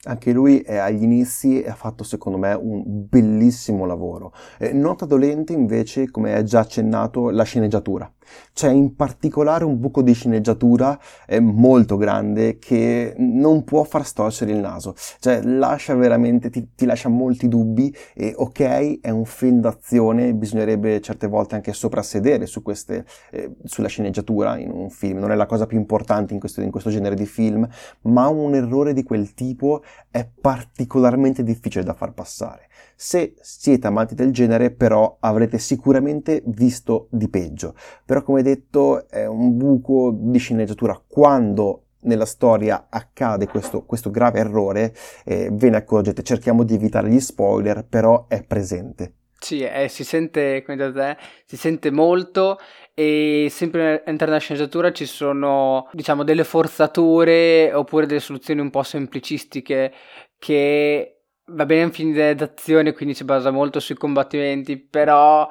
Anche 0.04 0.32
lui 0.32 0.60
è 0.60 0.76
agli 0.76 1.02
inizi 1.02 1.62
e 1.62 1.68
ha 1.68 1.74
fatto 1.74 2.04
secondo 2.04 2.38
me 2.38 2.52
un 2.54 2.82
bellissimo 3.08 3.86
lavoro. 3.86 4.32
Eh, 4.58 4.72
nota 4.72 5.04
dolente 5.04 5.52
invece, 5.52 6.10
come 6.10 6.34
è 6.34 6.42
già 6.44 6.60
accennato, 6.60 7.30
la 7.30 7.42
sceneggiatura. 7.42 8.08
C'è 8.52 8.70
in 8.70 8.94
particolare 8.94 9.64
un 9.64 9.78
buco 9.78 10.02
di 10.02 10.12
sceneggiatura 10.12 10.98
eh, 11.26 11.40
molto 11.40 11.96
grande 11.96 12.58
che 12.58 13.14
non 13.18 13.64
può 13.64 13.84
far 13.84 14.04
storcere 14.04 14.52
il 14.52 14.58
naso, 14.58 14.94
cioè 15.18 15.42
lascia 15.42 15.94
veramente, 15.94 16.50
ti, 16.50 16.68
ti 16.74 16.86
lascia 16.86 17.08
molti 17.08 17.48
dubbi 17.48 17.94
e 18.14 18.34
ok, 18.36 19.00
è 19.00 19.10
un 19.10 19.24
film 19.24 19.60
d'azione, 19.60 20.34
bisognerebbe 20.34 21.00
certe 21.00 21.26
volte 21.26 21.54
anche 21.54 21.72
soprassedere 21.72 22.46
su 22.46 22.62
queste, 22.62 23.04
eh, 23.30 23.56
sulla 23.64 23.88
sceneggiatura 23.88 24.58
in 24.58 24.70
un 24.70 24.90
film, 24.90 25.18
non 25.18 25.30
è 25.30 25.34
la 25.34 25.46
cosa 25.46 25.66
più 25.66 25.78
importante 25.78 26.32
in 26.32 26.40
questo, 26.40 26.60
in 26.60 26.70
questo 26.70 26.90
genere 26.90 27.14
di 27.14 27.26
film, 27.26 27.66
ma 28.02 28.28
un 28.28 28.54
errore 28.54 28.92
di 28.92 29.02
quel 29.02 29.34
tipo 29.34 29.82
è 30.10 30.26
particolarmente 30.40 31.42
difficile 31.42 31.84
da 31.84 31.94
far 31.94 32.12
passare. 32.12 32.65
Se 32.94 33.34
siete 33.40 33.86
amanti 33.86 34.14
del 34.14 34.32
genere, 34.32 34.70
però, 34.70 35.16
avrete 35.20 35.58
sicuramente 35.58 36.42
visto 36.46 37.08
di 37.10 37.28
peggio. 37.28 37.74
Però, 38.04 38.22
come 38.22 38.42
detto, 38.42 39.08
è 39.08 39.26
un 39.26 39.56
buco 39.56 40.14
di 40.16 40.38
sceneggiatura. 40.38 41.00
Quando 41.06 41.82
nella 42.00 42.24
storia 42.24 42.86
accade 42.88 43.46
questo, 43.48 43.84
questo 43.84 44.10
grave 44.10 44.38
errore, 44.38 44.94
eh, 45.24 45.48
ve 45.52 45.70
ne 45.70 45.76
accorgete. 45.76 46.22
Cerchiamo 46.22 46.64
di 46.64 46.74
evitare 46.74 47.08
gli 47.08 47.20
spoiler, 47.20 47.84
però 47.84 48.26
è 48.28 48.42
presente. 48.42 49.12
Sì, 49.38 49.62
eh, 49.62 49.88
si 49.88 50.02
sente, 50.02 50.62
come 50.64 50.76
da 50.76 50.90
te, 50.90 51.16
si 51.44 51.56
sente 51.56 51.90
molto 51.90 52.58
e 52.94 53.48
sempre 53.50 54.02
all'interno 54.04 54.32
della 54.32 54.38
sceneggiatura 54.38 54.92
ci 54.92 55.04
sono, 55.04 55.88
diciamo, 55.92 56.24
delle 56.24 56.44
forzature 56.44 57.70
oppure 57.74 58.06
delle 58.06 58.20
soluzioni 58.20 58.60
un 58.60 58.70
po' 58.70 58.82
semplicistiche 58.82 59.92
che 60.38 61.15
va 61.48 61.66
bene 61.66 61.84
un 61.84 61.92
film 61.92 62.12
d'azione, 62.34 62.92
quindi 62.92 63.14
si 63.14 63.24
basa 63.24 63.50
molto 63.50 63.80
sui 63.80 63.96
combattimenti, 63.96 64.78
però, 64.78 65.48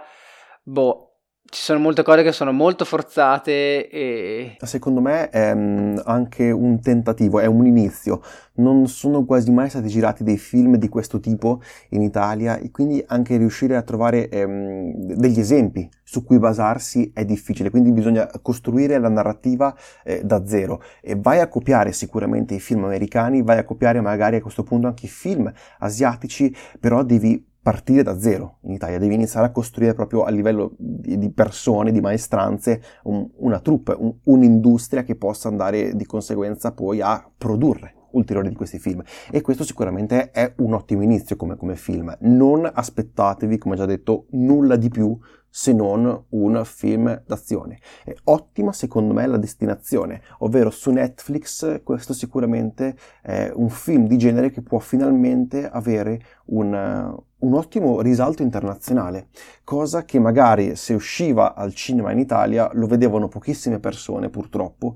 boh, 0.64 1.05
ci 1.48 1.62
sono 1.62 1.80
molte 1.80 2.04
cose 2.04 2.24
che 2.24 2.32
sono 2.32 2.52
molto 2.52 2.86
forzate 2.86 3.88
e... 3.90 4.58
Secondo 4.62 5.00
me 5.00 5.30
è 5.30 5.54
mm, 5.54 5.98
anche 6.04 6.50
un 6.52 6.82
tentativo, 6.82 7.40
è 7.40 7.46
un 7.46 7.66
inizio. 7.66 8.22
Non 8.56 8.88
sono 8.88 9.26
quasi 9.26 9.52
mai 9.52 9.70
stati 9.70 9.88
girati 9.88 10.24
dei 10.24 10.38
film 10.38 10.78
di 10.78 10.90
questo 10.90 11.20
tipo 11.20 11.62
in 11.90 12.02
Italia 12.02 12.58
e 12.58 12.72
quindi 12.72 13.04
anche 13.08 13.38
riuscire 13.38 13.76
a 13.76 13.84
trovare 13.84 14.28
ehm, 14.30 15.14
degli 15.14 15.40
esempi 15.40 15.88
su 16.04 16.24
cui 16.24 16.40
basarsi 16.40 17.12
è 17.14 17.26
difficile, 17.26 17.70
quindi 17.70 17.92
bisogna 17.92 18.30
costruire 18.42 18.98
la 19.00 19.10
narrativa 19.10 19.76
eh, 20.04 20.24
da 20.24 20.46
zero 20.46 20.82
e 21.02 21.16
vai 21.16 21.40
a 21.40 21.48
copiare 21.48 21.92
sicuramente 21.92 22.56
i 22.56 22.60
film 22.60 22.84
americani, 22.86 23.44
vai 23.44 23.58
a 23.58 23.64
copiare 23.64 24.02
magari 24.02 24.38
a 24.38 24.42
questo 24.42 24.64
punto 24.64 24.88
anche 24.88 25.06
i 25.06 25.10
film 25.10 25.52
asiatici, 25.80 26.56
però 26.80 27.04
devi 27.04 27.54
partire 27.66 28.04
da 28.04 28.20
zero 28.20 28.60
in 28.66 28.74
Italia, 28.74 29.00
devi 29.00 29.16
iniziare 29.16 29.48
a 29.48 29.52
costruire 29.52 29.96
proprio 29.96 30.24
a 30.24 30.30
livello 30.30 30.76
di, 30.78 31.32
persone, 31.32 31.92
di 31.92 32.00
maestranze, 32.00 32.80
un, 33.06 33.28
una 33.38 33.60
troupe, 33.60 33.96
un, 33.98 34.14
un'industria 34.26 35.02
che 35.02 35.16
possa 35.16 35.48
andare 35.48 35.96
di 35.96 36.06
conseguenza 36.06 36.74
poi 36.74 37.02
a 37.02 37.28
produrre 37.36 37.96
ulteriori 38.12 38.50
di 38.50 38.56
questi 38.56 38.78
film 38.78 39.02
e 39.32 39.42
questo 39.42 39.64
sicuramente 39.64 40.30
è 40.30 40.54
un 40.58 40.74
ottimo 40.74 41.02
inizio 41.02 41.36
come, 41.38 41.56
come 41.56 41.76
film. 41.76 42.16
Non 42.20 42.70
aspettatevi, 42.72 43.58
come 43.58 43.76
già 43.76 43.88
detto, 43.88 44.28
nulla 44.34 44.76
di 44.76 44.90
più 44.90 45.18
se 45.50 45.74
non 45.74 46.26
un 46.30 46.62
film 46.66 47.24
d'azione. 47.26 47.80
È 48.04 48.14
ottima 48.26 48.74
secondo 48.74 49.14
me 49.14 49.26
la 49.26 49.38
destinazione, 49.38 50.22
ovvero 50.40 50.70
su 50.70 50.92
Netflix 50.92 51.82
questo 51.82 52.14
sicuramente 52.14 52.96
è 53.22 53.52
un 53.56 53.70
film 53.70 54.06
di 54.06 54.18
genere 54.18 54.52
che 54.52 54.62
può 54.62 54.80
finalmente 54.80 55.68
avere 55.68 56.20
un, 56.48 57.24
un 57.46 57.54
ottimo 57.54 58.02
risalto 58.02 58.42
internazionale, 58.42 59.28
cosa 59.64 60.04
che 60.04 60.20
magari 60.20 60.76
se 60.76 60.94
usciva 60.94 61.54
al 61.54 61.74
cinema 61.74 62.12
in 62.12 62.20
Italia 62.20 62.70
lo 62.74 62.88
vedevano 62.88 63.28
pochissime 63.28 63.80
persone 63.80 64.30
purtroppo 64.30 64.96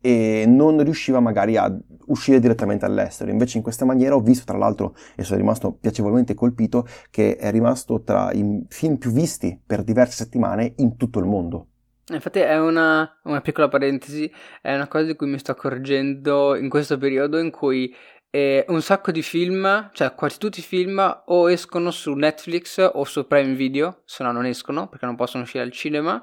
e 0.00 0.44
non 0.46 0.82
riusciva 0.82 1.20
magari 1.20 1.56
a 1.58 1.70
uscire 2.06 2.40
direttamente 2.40 2.86
all'estero. 2.86 3.30
Invece 3.30 3.58
in 3.58 3.62
questa 3.62 3.84
maniera 3.84 4.14
ho 4.14 4.20
visto, 4.20 4.46
tra 4.46 4.56
l'altro, 4.56 4.94
e 5.14 5.24
sono 5.24 5.38
rimasto 5.38 5.72
piacevolmente 5.72 6.32
colpito, 6.32 6.86
che 7.10 7.36
è 7.36 7.50
rimasto 7.50 8.02
tra 8.02 8.32
i 8.32 8.64
film 8.68 8.96
più 8.96 9.10
visti 9.10 9.60
per 9.64 9.82
diverse 9.82 10.24
settimane 10.24 10.72
in 10.78 10.96
tutto 10.96 11.18
il 11.18 11.26
mondo. 11.26 11.66
Infatti 12.12 12.40
è 12.40 12.58
una, 12.58 13.08
una 13.24 13.40
piccola 13.40 13.68
parentesi, 13.68 14.28
è 14.60 14.74
una 14.74 14.88
cosa 14.88 15.04
di 15.04 15.14
cui 15.14 15.28
mi 15.28 15.38
sto 15.38 15.52
accorgendo 15.52 16.56
in 16.56 16.68
questo 16.68 16.98
periodo 16.98 17.38
in 17.38 17.50
cui 17.50 17.94
eh, 18.30 18.64
un 18.68 18.80
sacco 18.80 19.10
di 19.10 19.22
film, 19.22 19.90
cioè 19.92 20.14
quasi 20.14 20.38
tutti 20.38 20.60
i 20.60 20.62
film 20.62 21.22
o 21.26 21.50
escono 21.50 21.90
su 21.90 22.12
Netflix 22.14 22.78
o 22.92 23.04
su 23.04 23.26
Prime 23.26 23.54
Video, 23.54 24.02
se 24.04 24.22
no 24.22 24.32
non 24.32 24.46
escono 24.46 24.88
perché 24.88 25.06
non 25.06 25.16
possono 25.16 25.42
uscire 25.42 25.64
al 25.64 25.72
cinema 25.72 26.22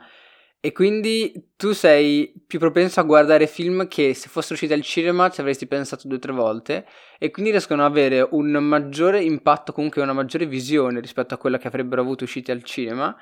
e 0.60 0.72
quindi 0.72 1.52
tu 1.56 1.72
sei 1.72 2.34
più 2.48 2.58
propenso 2.58 3.00
a 3.00 3.04
guardare 3.04 3.46
film 3.46 3.88
che 3.88 4.14
se 4.16 4.28
fossero 4.28 4.56
usciti 4.56 4.74
al 4.74 4.82
cinema 4.82 5.30
ci 5.30 5.40
avresti 5.40 5.68
pensato 5.68 6.08
due 6.08 6.18
o 6.18 6.20
tre 6.20 6.32
volte 6.32 6.88
e 7.20 7.30
quindi 7.30 7.52
riescono 7.52 7.86
ad 7.86 7.92
avere 7.92 8.28
un 8.32 8.52
maggiore 8.52 9.22
impatto, 9.24 9.72
comunque 9.72 10.02
una 10.02 10.14
maggiore 10.14 10.48
visione 10.48 11.00
rispetto 11.00 11.36
a 11.36 11.38
quella 11.38 11.60
che 11.60 11.68
avrebbero 11.68 12.02
avuto 12.02 12.24
usciti 12.24 12.52
al 12.52 12.64
cinema. 12.64 13.16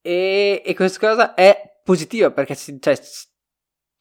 E, 0.00 0.62
e 0.64 0.74
questa 0.74 1.08
cosa 1.08 1.34
è 1.34 1.80
positiva 1.82 2.30
perché 2.30 2.54
si, 2.54 2.78
cioè, 2.80 2.98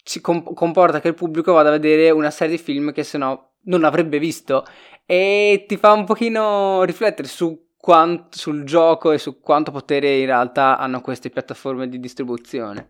si 0.03 0.22
comporta 0.22 1.01
che 1.01 1.07
il 1.07 1.13
pubblico 1.15 1.53
vada 1.53 1.69
a 1.69 1.72
vedere 1.74 2.12
una 2.12 2.29
serie 2.29 2.57
di 2.57 2.62
film 2.62 2.91
che 2.91 3.03
se 3.03 3.17
no 3.17 3.52
non 3.63 3.84
avrebbe 3.84 4.20
visto 4.20 4.65
e 5.05 5.65
ti 5.67 5.77
fa 5.77 5.91
un 5.91 6.05
pochino 6.05 6.84
riflettere 6.84 7.27
su 7.27 7.72
quant- 7.77 8.34
sul 8.36 8.63
gioco 8.63 9.12
e 9.12 9.17
su 9.17 9.41
quanto 9.41 9.72
potere 9.72 10.20
in 10.20 10.25
realtà 10.25 10.77
hanno 10.77 11.01
queste 11.01 11.29
piattaforme 11.29 11.89
di 11.89 12.00
distribuzione. 12.00 12.88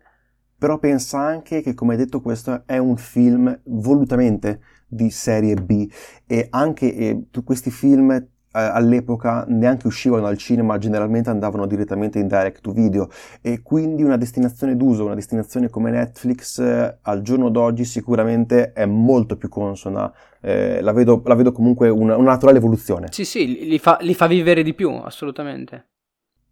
Però 0.56 0.78
pensa 0.78 1.18
anche 1.18 1.62
che, 1.62 1.74
come 1.74 1.96
detto, 1.96 2.20
questo 2.20 2.62
è 2.64 2.78
un 2.78 2.96
film 2.96 3.60
volutamente 3.64 4.60
di 4.86 5.10
serie 5.10 5.56
B 5.56 5.90
e 6.26 6.46
anche 6.50 6.94
eh, 6.94 7.26
questi 7.44 7.70
film 7.70 8.12
eh, 8.12 8.26
all'epoca 8.52 9.44
neanche 9.48 9.88
uscivano 9.88 10.26
al 10.26 10.38
cinema, 10.38 10.78
generalmente 10.78 11.28
andavano 11.28 11.66
direttamente 11.66 12.20
in 12.20 12.28
direct 12.28 12.60
to 12.60 12.70
video 12.70 13.08
e 13.42 13.62
quindi 13.62 14.04
una 14.04 14.16
destinazione 14.16 14.76
d'uso, 14.76 15.04
una 15.04 15.16
destinazione 15.16 15.68
come 15.68 15.90
Netflix 15.90 16.60
eh, 16.60 16.98
al 17.02 17.20
giorno 17.22 17.48
d'oggi 17.48 17.84
sicuramente 17.84 18.72
è 18.72 18.86
molto 18.86 19.36
più 19.36 19.48
consona, 19.48 20.10
eh, 20.44 20.82
la, 20.82 20.92
vedo, 20.92 21.22
la, 21.24 21.34
vedo, 21.34 21.52
comunque 21.52 21.88
una, 21.88 22.16
una, 22.16 22.32
naturale 22.32 22.58
evoluzione. 22.58 23.08
Sì, 23.10 23.24
sì, 23.24 23.66
li 23.66 23.78
fa, 23.78 23.96
li 24.00 24.14
fa 24.14 24.26
vivere 24.26 24.62
di 24.62 24.74
più, 24.74 24.90
assolutamente. 24.90 25.88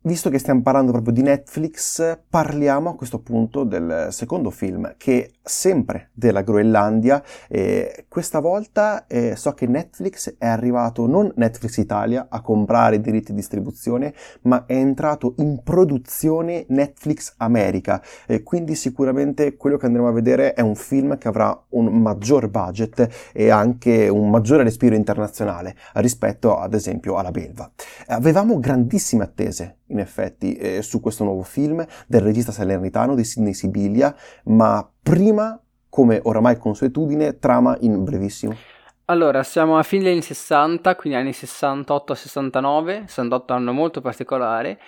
Visto 0.04 0.30
che 0.30 0.38
stiamo 0.38 0.62
parlando 0.62 0.90
proprio 0.90 1.12
di 1.12 1.22
Netflix, 1.22 2.18
parliamo 2.28 2.90
a 2.90 2.96
questo 2.96 3.20
punto 3.20 3.64
del 3.64 4.08
secondo 4.10 4.50
film, 4.50 4.94
che 4.96 5.34
sempre 5.42 6.10
della 6.12 6.42
Groenlandia. 6.42 7.22
E 7.48 8.06
questa 8.08 8.40
volta 8.40 9.06
eh, 9.06 9.36
so 9.36 9.52
che 9.52 9.66
Netflix 9.66 10.36
è 10.38 10.46
arrivato, 10.46 11.06
non 11.06 11.32
Netflix 11.36 11.76
Italia, 11.78 12.26
a 12.28 12.40
comprare 12.40 12.96
i 12.96 13.00
diritti 13.00 13.32
di 13.32 13.38
distribuzione, 13.38 14.14
ma 14.42 14.64
è 14.66 14.74
entrato 14.74 15.34
in 15.38 15.62
produzione 15.62 16.64
Netflix 16.68 17.34
America. 17.38 18.02
E 18.26 18.42
quindi 18.42 18.74
sicuramente 18.74 19.56
quello 19.56 19.76
che 19.76 19.86
andremo 19.86 20.08
a 20.08 20.12
vedere 20.12 20.54
è 20.54 20.60
un 20.60 20.74
film 20.74 21.18
che 21.18 21.28
avrà 21.28 21.58
un 21.70 21.86
maggior 22.00 22.48
budget 22.48 23.30
e 23.32 23.50
anche 23.50 24.08
un 24.08 24.30
maggiore 24.30 24.62
respiro 24.62 24.94
internazionale 24.94 25.74
rispetto 25.94 26.56
ad 26.56 26.74
esempio 26.74 27.16
alla 27.16 27.30
Belva. 27.30 27.70
Avevamo 28.06 28.58
grandissime 28.58 29.24
attese 29.24 29.78
in 29.86 29.98
effetti 29.98 30.54
eh, 30.56 30.82
su 30.82 31.00
questo 31.00 31.24
nuovo 31.24 31.42
film 31.42 31.84
del 32.06 32.22
regista 32.22 32.52
salernitano 32.52 33.14
di 33.14 33.24
Sidney 33.24 33.54
Sibilia, 33.54 34.14
ma 34.44 34.91
prima, 35.02 35.60
come 35.88 36.20
oramai 36.22 36.56
consuetudine, 36.56 37.38
trama 37.38 37.76
in 37.80 38.04
brevissimo. 38.04 38.56
Allora, 39.06 39.42
siamo 39.42 39.76
a 39.76 39.82
fine 39.82 40.04
degli 40.04 40.12
anni 40.12 40.22
60, 40.22 40.96
quindi 40.96 41.18
anni 41.18 41.30
68-69, 41.30 43.04
68 43.06 43.52
anno 43.52 43.72
molto 43.72 44.00
particolare, 44.00 44.78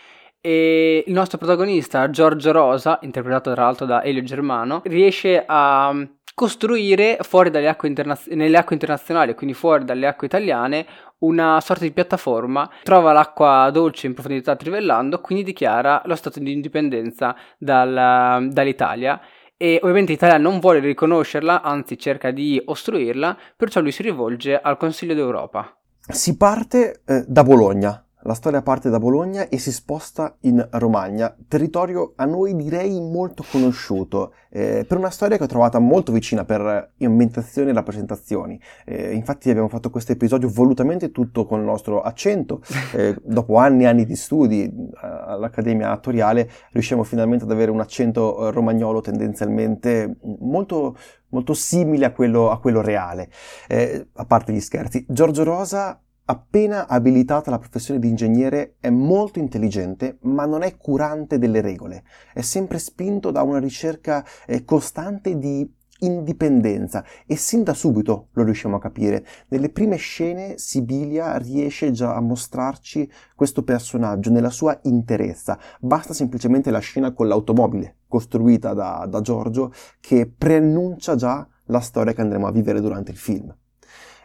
e 0.41 1.03
il 1.07 1.13
nostro 1.13 1.39
protagonista, 1.39 2.09
Giorgio 2.11 2.53
Rosa, 2.53 2.99
interpretato 3.03 3.53
tra 3.53 3.65
l'altro 3.65 3.87
da 3.87 4.03
Elio 4.03 4.23
Germano, 4.23 4.83
riesce 4.85 5.43
a 5.47 5.95
costruire 6.35 7.19
fuori 7.23 7.51
dalle 7.51 7.69
acque, 7.69 7.89
internaz- 7.89 8.29
nelle 8.29 8.57
acque 8.57 8.75
internazionali, 8.75 9.35
quindi 9.35 9.55
fuori 9.55 9.85
dalle 9.85 10.07
acque 10.07 10.27
italiane, 10.27 10.87
una 11.19 11.61
sorta 11.61 11.85
di 11.85 11.93
piattaforma, 11.93 12.69
trova 12.83 13.13
l'acqua 13.13 13.71
dolce 13.73 14.07
in 14.07 14.15
profondità 14.15 14.57
trivellando, 14.57 15.21
quindi 15.21 15.45
dichiara 15.45 16.03
lo 16.05 16.15
stato 16.15 16.41
di 16.41 16.53
indipendenza 16.53 17.35
dal, 17.57 18.49
dall'Italia 18.51 19.21
e 19.57 19.79
ovviamente 19.83 20.13
l'Italia 20.13 20.39
non 20.39 20.61
vuole 20.61 20.81
riconoscerla, 20.81 21.63
anzi 21.63 21.99
cerca 21.99 22.31
di 22.31 22.61
ostruirla, 22.65 23.37
perciò 23.57 23.81
lui 23.81 23.93
si 23.93 24.03
rivolge 24.03 24.59
al 24.61 24.77
Consiglio 24.77 25.15
d'Europa. 25.15 25.77
Si 26.07 26.37
parte 26.37 27.03
eh, 27.07 27.25
da 27.27 27.43
Bologna, 27.43 28.04
La 28.27 28.33
storia 28.33 28.63
parte 28.63 28.89
da 28.89 28.99
Bologna 28.99 29.51
e 29.51 29.59
si 29.59 29.71
sposta 29.71 30.35
in 30.41 30.67
Romagna, 30.73 31.37
territorio 31.47 32.15
a 32.17 32.25
noi 32.25 32.57
direi 32.57 32.99
molto 32.99 33.45
conosciuto, 33.51 34.33
eh, 34.49 34.87
per 34.89 34.97
una 34.97 35.11
storia 35.11 35.37
che 35.37 35.43
ho 35.43 35.47
trovata 35.47 35.79
molto 35.79 36.11
vicina 36.11 36.47
per 36.47 36.93
ambientazioni 36.99 37.69
e 37.69 37.75
rappresentazioni. 37.75 38.59
Eh, 38.87 39.13
infatti 39.13 39.51
abbiamo 39.51 39.69
fatto 39.69 39.91
questo 39.91 40.13
episodio 40.13 40.49
volutamente 40.49 41.11
tutto 41.11 41.45
con 41.45 41.59
il 41.59 41.67
nostro 41.67 42.01
accento. 42.01 42.63
Eh, 42.95 43.17
dopo 43.25 43.57
anni 43.57 43.85
e 43.85 43.87
anni 43.87 44.05
di 44.05 44.15
studi 44.15 44.63
eh, 44.63 44.71
all'Accademia 45.03 45.91
Attoriale 45.91 46.49
riusciamo 46.71 47.03
finalmente 47.03 47.45
ad 47.45 47.51
avere 47.51 47.73
un 47.73 47.81
accento 47.81 48.51
romagnolo 48.53 49.01
tendenzialmente 49.01 50.19
molto 50.39 50.97
molto 51.31 51.55
simile 51.55 52.07
a 52.07 52.13
quello, 52.13 52.51
a 52.51 52.61
quello 52.61 52.81
reale, 52.81 53.29
eh, 53.67 54.07
a 54.13 54.25
parte 54.25 54.53
gli 54.53 54.61
scherzi. 54.61 55.05
Giorgio 55.09 55.43
Rosa 55.43 56.01
appena 56.27 56.89
abilitata 56.89 57.49
alla 57.49 57.59
professione 57.59 58.01
di 58.01 58.09
ingegnere, 58.09 58.77
è 58.81 58.91
molto 58.91 59.39
intelligente, 59.39 60.19
ma 60.23 60.47
non 60.47 60.63
è 60.63 60.77
curante 60.77 61.39
delle 61.39 61.61
regole. 61.61 62.05
È 62.33 62.41
sempre 62.41 62.79
spinto 62.79 63.31
da 63.31 63.43
una 63.43 63.59
ricerca 63.59 64.25
eh, 64.47 64.65
costante 64.65 65.39
di 65.39 65.69
indipendenza 66.01 67.05
e 67.27 67.37
sin 67.37 67.63
da 67.63 67.73
subito 67.73 68.29
lo 68.33 68.43
riusciamo 68.43 68.77
a 68.77 68.81
capire. 68.81 69.25
Nelle 69.49 69.71
prime 69.71 69.97
scene 69.97 70.59
Sibilia 70.59 71.37
riesce 71.37 71.93
già 71.93 72.15
a 72.15 72.21
mostrarci 72.21 73.11
questo 73.35 73.63
personaggio 73.63 74.31
nella 74.31 74.51
sua 74.51 74.79
interezza. 74.85 75.59
Basta 75.81 76.13
semplicemente 76.13 76.71
la 76.71 76.81
scena 76.81 77.13
con 77.13 77.29
l'automobile 77.29 77.97
costruita 78.09 78.75
da, 78.75 79.07
da 79.09 79.21
Giorgio 79.21 79.73
che 80.01 80.31
preannuncia 80.31 81.17
già 81.17 81.47
la 81.67 81.81
storia 81.81 82.13
che 82.13 82.21
andremo 82.21 82.47
a 82.47 82.53
vivere 82.53 82.81
durante 82.81 83.11
il 83.11 83.17
film. 83.17 83.55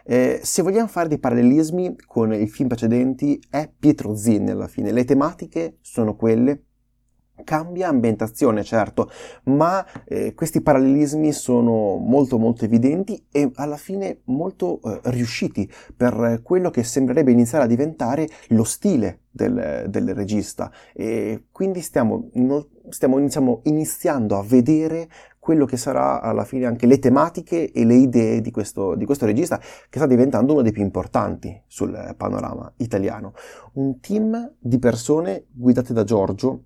Eh, 0.04 0.40
se 0.42 0.62
vogliamo 0.62 0.88
fare 0.88 1.08
dei 1.08 1.18
parallelismi 1.18 1.96
con 2.06 2.32
i 2.32 2.48
film 2.48 2.68
precedenti, 2.68 3.40
è 3.50 3.70
Pietro 3.78 4.14
Zinni 4.14 4.50
alla 4.50 4.68
fine. 4.68 4.92
Le 4.92 5.04
tematiche 5.04 5.78
sono 5.80 6.16
quelle, 6.16 6.64
cambia 7.44 7.88
ambientazione, 7.88 8.62
certo, 8.64 9.10
ma 9.44 9.84
eh, 10.04 10.34
questi 10.34 10.60
parallelismi 10.60 11.32
sono 11.32 11.96
molto 11.96 12.38
molto 12.38 12.64
evidenti 12.64 13.26
e 13.30 13.50
alla 13.54 13.76
fine 13.76 14.20
molto 14.24 14.80
eh, 14.82 15.00
riusciti 15.04 15.70
per 15.96 16.40
quello 16.42 16.70
che 16.70 16.84
sembrerebbe 16.84 17.32
iniziare 17.32 17.64
a 17.64 17.68
diventare 17.68 18.28
lo 18.48 18.64
stile 18.64 19.20
del, 19.30 19.86
del 19.88 20.14
regista 20.14 20.70
e 20.92 21.44
quindi 21.52 21.80
stiamo, 21.80 22.30
stiamo 22.88 23.18
iniziamo, 23.18 23.60
iniziando 23.64 24.36
a 24.36 24.42
vedere 24.42 25.08
quello 25.38 25.64
che 25.64 25.76
sarà 25.78 26.20
alla 26.20 26.44
fine 26.44 26.66
anche 26.66 26.86
le 26.86 26.98
tematiche 26.98 27.72
e 27.72 27.84
le 27.84 27.94
idee 27.94 28.40
di 28.40 28.50
questo, 28.50 28.94
di 28.94 29.06
questo 29.06 29.24
regista 29.24 29.58
che 29.58 29.98
sta 29.98 30.06
diventando 30.06 30.52
uno 30.52 30.62
dei 30.62 30.72
più 30.72 30.82
importanti 30.82 31.62
sul 31.66 32.14
panorama 32.16 32.70
italiano. 32.76 33.32
Un 33.74 34.00
team 34.00 34.52
di 34.58 34.78
persone 34.78 35.46
guidate 35.50 35.92
da 35.92 36.04
Giorgio 36.04 36.64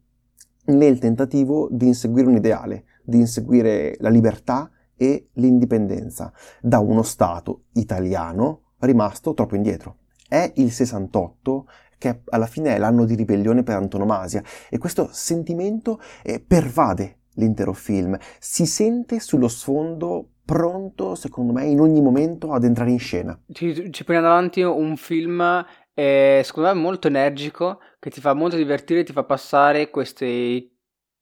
nel 0.67 0.99
tentativo 0.99 1.69
di 1.71 1.87
inseguire 1.87 2.29
un 2.29 2.37
ideale, 2.37 2.85
di 3.03 3.19
inseguire 3.19 3.97
la 4.01 4.09
libertà 4.09 4.71
e 4.97 5.29
l'indipendenza 5.35 6.33
da 6.61 6.79
uno 6.79 7.03
Stato 7.03 7.65
italiano 7.73 8.73
rimasto 8.79 9.35
troppo 9.35 9.57
indietro. 9.57 9.99
È 10.29 10.53
il 10.57 10.73
68 10.73 11.67
che 11.99 12.23
alla 12.27 12.47
fine 12.47 12.75
è 12.75 12.79
l'anno 12.79 13.05
di 13.05 13.15
ribellione 13.15 13.63
per 13.63 13.77
antonomasia 13.77 14.43
e 14.69 14.79
questo 14.79 15.09
sentimento 15.11 16.01
eh, 16.23 16.41
pervade 16.41 17.19
l'intero 17.35 17.73
film, 17.73 18.17
si 18.39 18.67
sente 18.67 19.21
sullo 19.21 19.49
sfondo 19.49 20.29
pronto, 20.45 21.15
secondo 21.15 21.53
me, 21.53 21.65
in 21.65 21.81
ogni 21.81 22.01
momento 22.01 22.53
ad 22.53 22.65
entrare 22.65 22.91
in 22.91 22.99
scena. 22.99 23.39
Ci, 23.51 23.91
ci 23.91 24.05
pone 24.05 24.21
davanti 24.21 24.61
un 24.61 24.97
film 24.97 25.65
è 25.95 26.41
secondo 26.45 26.73
me 26.73 26.81
molto 26.81 27.07
energico, 27.07 27.81
che 27.99 28.11
ti 28.11 28.21
fa 28.21 28.35
molto 28.35 28.57
divertire, 28.57 29.05
ti 29.05 29.13
fa 29.13 29.25
passare 29.25 29.91
queste 29.91 30.71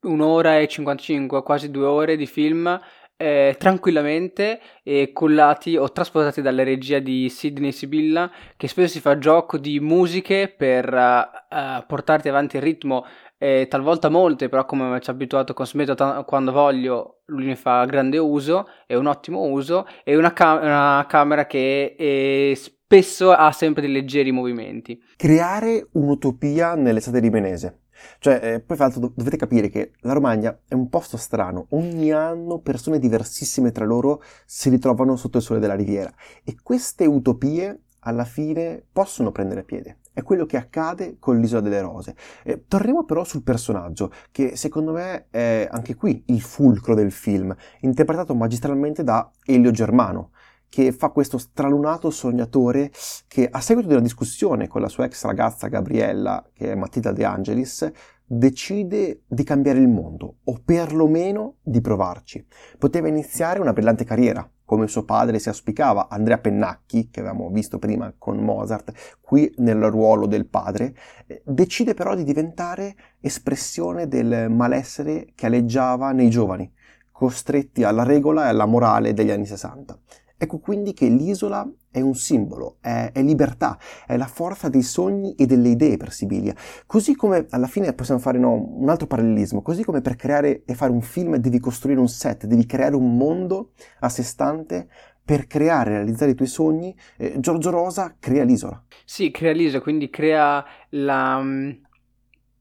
un'ora 0.02 0.59
e 0.59 0.67
55, 0.67 1.43
quasi 1.43 1.71
due 1.71 1.87
ore 1.87 2.17
di 2.17 2.26
film 2.26 2.81
eh, 3.23 3.55
tranquillamente 3.57 4.61
e 4.83 5.12
collati 5.12 5.76
o 5.76 5.93
trasportati 5.93 6.43
dalla 6.43 6.64
regia 6.64 6.99
di 6.99 7.29
Sidney 7.29 7.71
Sibilla 7.71 8.29
che 8.57 8.67
spesso 8.67 8.95
si 8.95 9.00
fa 9.00 9.17
gioco 9.19 9.59
di 9.59 9.79
musiche 9.79 10.52
per 10.57 10.93
uh, 10.93 11.87
portarti 11.87 12.29
avanti 12.29 12.57
il 12.57 12.62
ritmo 12.62 13.07
eh, 13.38 13.69
talvolta 13.69 14.09
molte 14.09 14.49
però 14.49 14.64
come 14.64 15.00
ci 15.00 15.11
ha 15.11 15.12
abituato 15.12 15.55
con 15.55 15.67
Smeto 15.67 15.95
t- 15.95 16.25
quando 16.25 16.50
voglio 16.50 17.23
lui 17.26 17.47
ne 17.47 17.55
fa 17.55 17.85
grande 17.85 18.19
uso 18.19 18.69
e 18.88 18.97
un 18.97 19.07
ottimo 19.07 19.42
uso 19.42 19.87
e 20.03 20.16
una, 20.16 20.33
cam- 20.33 20.62
una 20.62 21.05
camera 21.09 21.47
che 21.47 21.94
è 21.97 22.53
spesso 22.92 23.31
ha 23.33 23.50
sempre 23.52 23.81
dei 23.81 23.90
leggeri 23.90 24.33
movimenti. 24.33 25.02
Creare 25.16 25.88
un'utopia 25.92 26.74
nell'estate 26.74 27.20
rimenese. 27.20 27.78
Cioè, 28.18 28.40
eh, 28.42 28.61
poi 28.61 28.76
fra 28.76 28.87
l'altro 28.87 29.12
dovete 29.14 29.38
capire 29.38 29.70
che 29.70 29.92
la 30.00 30.12
Romagna 30.12 30.59
è 30.68 30.74
un 30.74 30.90
posto 30.90 31.16
strano, 31.16 31.68
ogni 31.70 32.12
anno 32.12 32.59
persone 32.59 32.98
diversissime 32.98 33.72
tra 33.72 33.87
loro 33.87 34.22
si 34.44 34.68
ritrovano 34.68 35.16
sotto 35.16 35.38
il 35.38 35.42
sole 35.42 35.59
della 35.59 35.74
riviera 35.74 36.12
e 36.44 36.57
queste 36.62 37.07
utopie 37.07 37.81
alla 38.00 38.24
fine 38.24 38.85
possono 38.92 39.33
prendere 39.33 39.62
piede. 39.62 39.98
È 40.12 40.22
quello 40.22 40.44
che 40.44 40.59
accade 40.59 41.16
con 41.18 41.38
l'Isola 41.38 41.62
delle 41.62 41.81
Rose. 41.81 42.14
Eh, 42.44 42.66
torniamo 42.68 43.05
però 43.05 43.24
sul 43.24 43.42
personaggio, 43.42 44.12
che 44.31 44.57
secondo 44.57 44.92
me 44.92 45.28
è 45.31 45.66
anche 45.70 45.94
qui 45.94 46.24
il 46.26 46.42
fulcro 46.42 46.94
del 46.94 47.12
film, 47.12 47.55
interpretato 47.81 48.35
magistralmente 48.35 49.02
da 49.02 49.31
Elio 49.46 49.70
Germano, 49.70 50.33
che 50.73 50.91
fa 50.91 51.11
questo 51.11 51.37
stralunato 51.37 52.09
sognatore 52.09 52.91
che 53.29 53.47
a 53.47 53.61
seguito 53.61 53.89
di 53.89 53.93
una 53.93 54.03
discussione 54.03 54.69
con 54.69 54.81
la 54.81 54.89
sua 54.89 55.05
ex 55.05 55.23
ragazza 55.27 55.69
Gabriella, 55.69 56.43
che 56.51 56.73
è 56.73 56.75
Matilda 56.75 57.13
De 57.13 57.27
Angelis, 57.27 57.93
decide 58.25 59.21
di 59.27 59.45
cambiare 59.45 59.81
il 59.81 59.89
mondo, 59.89 60.37
o 60.45 60.63
perlomeno 60.65 61.57
di 61.61 61.83
provarci. 61.83 62.47
Poteva 62.79 63.07
iniziare 63.09 63.61
una 63.61 63.75
brillante 63.75 64.05
carriera, 64.05 64.51
come 64.65 64.89
suo 64.89 65.05
padre 65.05 65.39
si 65.39 65.49
auspicava, 65.49 66.09
Andrea 66.09 66.39
Pennacchi, 66.39 67.11
che 67.11 67.21
avevamo 67.21 67.51
visto 67.51 67.79
prima 67.79 68.15
con 68.17 68.39
Mozart, 68.39 69.19
qui 69.21 69.53
nel 69.59 69.91
ruolo 69.91 70.25
del 70.25 70.47
padre, 70.47 70.95
eh, 71.27 71.43
decide 71.45 71.93
però 71.93 72.15
di 72.15 72.25
diventare 72.25 72.97
espressione 73.21 74.09
del 74.09 74.49
malessere 74.49 75.33
che 75.35 75.45
aleggiava 75.45 76.13
nei 76.13 76.31
giovani, 76.31 76.73
costretti 77.11 77.85
alla 77.85 78.05
regola 78.05 78.47
e 78.47 78.49
alla 78.49 78.65
morale 78.65 79.13
degli 79.13 79.31
anni 79.31 79.45
60. 79.45 79.99
Ecco 80.42 80.59
quindi 80.59 80.92
che 80.92 81.07
l'isola 81.07 81.64
è 81.88 82.00
un 82.00 82.16
simbolo, 82.16 82.78
è, 82.81 83.12
è, 83.12 83.22
libertà, 83.22 83.78
è 84.05 84.16
la 84.16 84.26
forza 84.26 84.68
dei 84.68 84.83
sogni 84.83 85.37
e 85.37 85.46
delle 85.46 85.68
idee 85.68 85.96
per 85.96 86.11
Sibilia. 86.11 86.52
Così 86.85 87.14
come 87.14 87.46
alla 87.50 87.68
fine 87.68 87.92
possiamo 87.92 88.18
fare 88.18 88.40
no, 88.40 88.52
un 88.52 88.88
altro 88.88 89.07
parallelismo, 89.07 89.62
così 89.62 89.85
come 89.85 90.00
per 90.00 90.16
creare 90.16 90.64
e 90.64 90.74
fare 90.74 90.90
un 90.90 91.00
film 91.00 91.37
devi 91.37 91.61
costruire 91.61 92.00
un 92.00 92.09
set, 92.09 92.46
devi 92.46 92.66
creare 92.66 92.96
un 92.96 93.16
mondo 93.16 93.70
a 94.00 94.09
sé 94.09 94.24
stante 94.24 94.88
per 95.24 95.46
creare 95.46 95.90
e 95.90 95.94
realizzare 95.98 96.33
i 96.33 96.35
tuoi 96.35 96.48
sogni, 96.48 96.92
eh, 97.18 97.38
Giorgio 97.38 97.70
Rosa 97.70 98.16
crea 98.18 98.42
l'isola. 98.42 98.85
Sì, 99.05 99.31
crea 99.31 99.52
l'isola, 99.52 99.81
quindi 99.81 100.11
crea 100.11 100.64
la, 100.88 101.40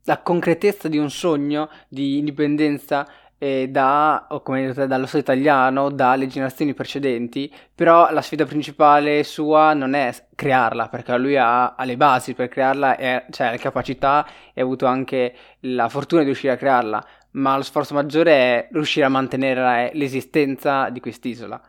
la 0.03 0.21
concretezza 0.21 0.87
di 0.87 0.99
un 0.99 1.09
sogno 1.09 1.67
di 1.89 2.19
indipendenza 2.19 3.07
da, 3.69 4.27
come 4.43 4.67
detto, 4.67 4.85
dallo 4.85 5.07
Stato 5.07 5.23
italiano, 5.23 5.89
dalle 5.89 6.27
generazioni 6.27 6.75
precedenti, 6.75 7.51
però 7.73 8.11
la 8.11 8.21
sfida 8.21 8.45
principale 8.45 9.23
sua 9.23 9.73
non 9.73 9.95
è 9.95 10.13
crearla, 10.35 10.89
perché 10.89 11.17
lui 11.17 11.37
ha, 11.37 11.73
ha 11.73 11.83
le 11.83 11.97
basi 11.97 12.35
per 12.35 12.49
crearla, 12.49 12.97
e, 12.97 13.25
cioè 13.31 13.49
le 13.49 13.57
capacità 13.57 14.27
e 14.53 14.61
ha 14.61 14.63
avuto 14.63 14.85
anche 14.85 15.33
la 15.61 15.89
fortuna 15.89 16.21
di 16.21 16.27
riuscire 16.27 16.53
a 16.53 16.57
crearla, 16.57 17.03
ma 17.31 17.57
lo 17.57 17.63
sforzo 17.63 17.95
maggiore 17.95 18.31
è 18.33 18.67
riuscire 18.71 19.05
a 19.07 19.09
mantenere 19.09 19.89
l'esistenza 19.95 20.91
di 20.91 20.99
quest'isola. 20.99 21.59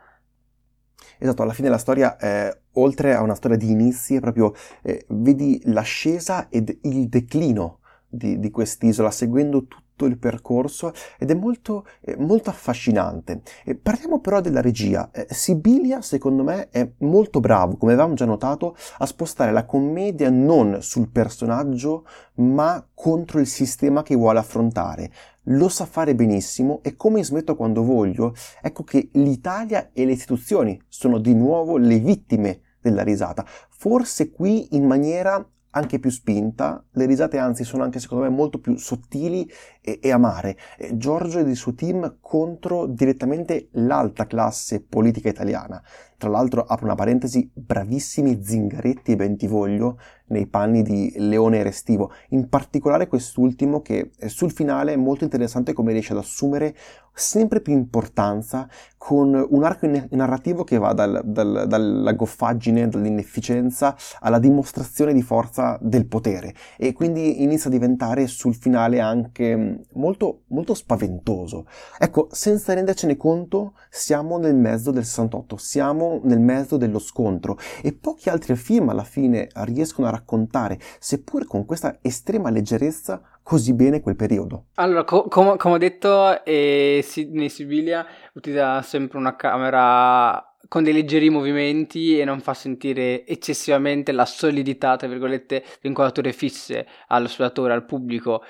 Esatto, 1.19 1.43
alla 1.43 1.53
fine 1.53 1.71
la 1.71 1.79
storia, 1.79 2.19
eh, 2.19 2.55
oltre 2.73 3.15
a 3.15 3.23
una 3.23 3.35
storia 3.35 3.57
di 3.57 3.71
inizi, 3.71 4.17
è 4.17 4.21
proprio, 4.21 4.53
eh, 4.83 5.07
vedi 5.09 5.59
l'ascesa 5.65 6.49
ed 6.51 6.81
il 6.83 7.09
declino 7.09 7.79
di, 8.09 8.39
di 8.39 8.51
quest'isola, 8.51 9.11
seguendo 9.11 9.61
tutto 9.61 9.82
tutto 10.03 10.07
il 10.07 10.19
percorso 10.19 10.93
ed 11.19 11.31
è 11.31 11.35
molto, 11.35 11.87
eh, 12.01 12.17
molto 12.17 12.51
affascinante. 12.51 13.43
E 13.65 13.77
parliamo 13.77 14.21
però 14.21 14.41
della 14.41 14.61
regia. 14.61 15.11
Eh, 15.13 15.27
Sibilia, 15.31 16.03
secondo 16.03 16.43
me, 16.43 16.69
è 16.71 16.91
molto 16.99 17.41
bravo, 17.41 17.77
come 17.77 17.93
avevamo 17.93 18.15
già 18.15 18.25
notato, 18.25 18.77
a 18.99 19.07
spostare 19.07 19.53
la 19.53 19.65
commedia 19.65 20.31
non 20.31 20.79
sul 20.81 21.11
personaggio, 21.11 22.05
ma 22.35 22.85
contro 22.93 23.39
il 23.39 23.47
sistema 23.47 24.03
che 24.03 24.17
vuole 24.17 24.39
affrontare. 24.39 25.11
Lo 25.47 25.69
sa 25.69 25.87
fare 25.87 26.15
benissimo 26.15 26.81
e 26.83 26.97
come 26.97 27.25
smetto 27.25 27.57
quando 27.57 27.83
voglio, 27.83 28.35
ecco 28.61 28.85
che 28.85 29.09
l'Italia 29.13 29.91
e 29.93 30.05
le 30.05 30.13
istituzioni 30.13 30.81
sono 30.89 31.19
di 31.19 31.35
nuovo 31.35 31.77
le 31.77 31.99
vittime 31.99 32.61
della 32.81 33.03
risata. 33.03 33.45
Forse 33.69 34.31
qui 34.31 34.77
in 34.77 34.87
maniera 34.87 35.45
anche 35.73 35.99
più 35.99 36.11
spinta, 36.11 36.85
le 36.93 37.07
risate 37.07 37.39
anzi 37.39 37.65
sono 37.65 37.83
anche 37.83 38.01
secondo 38.01 38.25
me 38.25 38.31
molto 38.31 38.59
più 38.59 38.77
sottili 38.77 39.51
e, 39.81 39.99
e 40.03 40.11
amare. 40.11 40.57
E 40.77 40.97
Giorgio 40.97 41.39
ed 41.39 41.49
il 41.49 41.57
suo 41.57 41.75
team 41.75 42.17
contro 42.21 42.87
direttamente 42.87 43.69
l'alta 43.73 44.27
classe 44.27 44.83
politica 44.83 45.29
italiana. 45.29 45.83
Tra 46.23 46.31
l'altro 46.31 46.63
apro 46.63 46.85
una 46.85 46.95
parentesi, 46.95 47.51
bravissimi 47.53 48.45
Zingaretti 48.45 49.11
e 49.11 49.17
Bentivoglio 49.17 49.99
nei 50.27 50.47
panni 50.47 50.83
di 50.83 51.13
Leone 51.17 51.65
Restivo, 51.65 52.13
in 52.29 52.49
particolare 52.49 53.09
quest'ultimo 53.09 53.83
che 53.83 54.13
eh, 54.17 54.29
sul 54.29 54.53
finale 54.53 54.93
è 54.93 54.97
molto 54.97 55.25
interessante 55.25 55.73
come 55.73 55.93
riesce 55.93 56.13
ad 56.13 56.19
assumere 56.19 56.75
sempre 57.15 57.61
più 57.61 57.75
importanza 57.75 58.69
con 58.97 59.35
un 59.35 59.65
arco 59.65 59.87
narrativo 60.11 60.65
che 60.65 60.79
va 60.79 60.93
dal, 60.93 61.21
dal, 61.25 61.67
dalla 61.67 62.13
goffaggine, 62.13 62.89
dall'inefficienza 62.89 63.95
alla 64.21 64.39
dimostrazione 64.39 65.13
di 65.13 65.23
forza 65.23 65.79
del 65.83 66.07
potere. 66.07 66.55
E 66.79 66.93
quindi 66.93 67.43
inizia 67.43 67.69
a 67.69 67.73
diventare 67.73 68.27
sul 68.27 68.55
finale 68.55 69.01
anche 69.01 69.57
mm, 69.57 69.75
molto, 69.95 70.43
molto 70.49 70.73
spaventoso. 70.73 71.67
Ecco, 71.99 72.29
senza 72.31 72.73
rendercene 72.73 73.17
conto, 73.17 73.75
siamo 73.91 74.39
nel 74.39 74.55
mezzo 74.55 74.91
del 74.91 75.05
68, 75.05 75.57
siamo 75.57 76.12
nel 76.25 76.41
mezzo 76.41 76.77
dello 76.77 76.99
scontro 76.99 77.59
e 77.83 77.93
pochi 77.93 78.29
altri 78.29 78.55
film 78.57 78.89
alla 78.89 79.05
fine 79.05 79.49
riescono 79.65 80.07
a 80.07 80.11
raccontare 80.11 80.79
seppur 80.99 81.47
con 81.47 81.65
questa 81.65 81.99
estrema 82.03 82.51
leggerezza, 82.51 83.23
così 83.43 83.75
bene 83.75 84.01
quel 84.01 84.17
periodo. 84.17 84.67
Allora, 84.75 85.05
co- 85.05 85.29
com- 85.29 85.57
come 85.57 85.75
ho 85.75 85.79
detto, 85.79 86.45
eh, 86.45 87.01
Sidney 87.03 87.49
Sibilia 87.49 88.05
utilizza 88.35 88.83
sempre 88.83 89.19
una 89.19 89.37
camera 89.37 90.47
con 90.69 90.85
dei 90.85 90.93
leggeri 90.93 91.29
movimenti 91.29 92.19
e 92.19 92.25
non 92.25 92.41
fa 92.41 92.55
sentire 92.55 93.27
eccessivamente 93.27 94.13
la 94.13 94.25
solidità, 94.25 94.97
tra 94.97 95.09
virgolette, 95.09 95.63
le 95.81 95.89
inquadrature 95.89 96.33
fisse 96.33 96.87
allo 97.09 97.29
spettatore, 97.29 97.75
al 97.75 97.85
pubblico, 97.85 98.43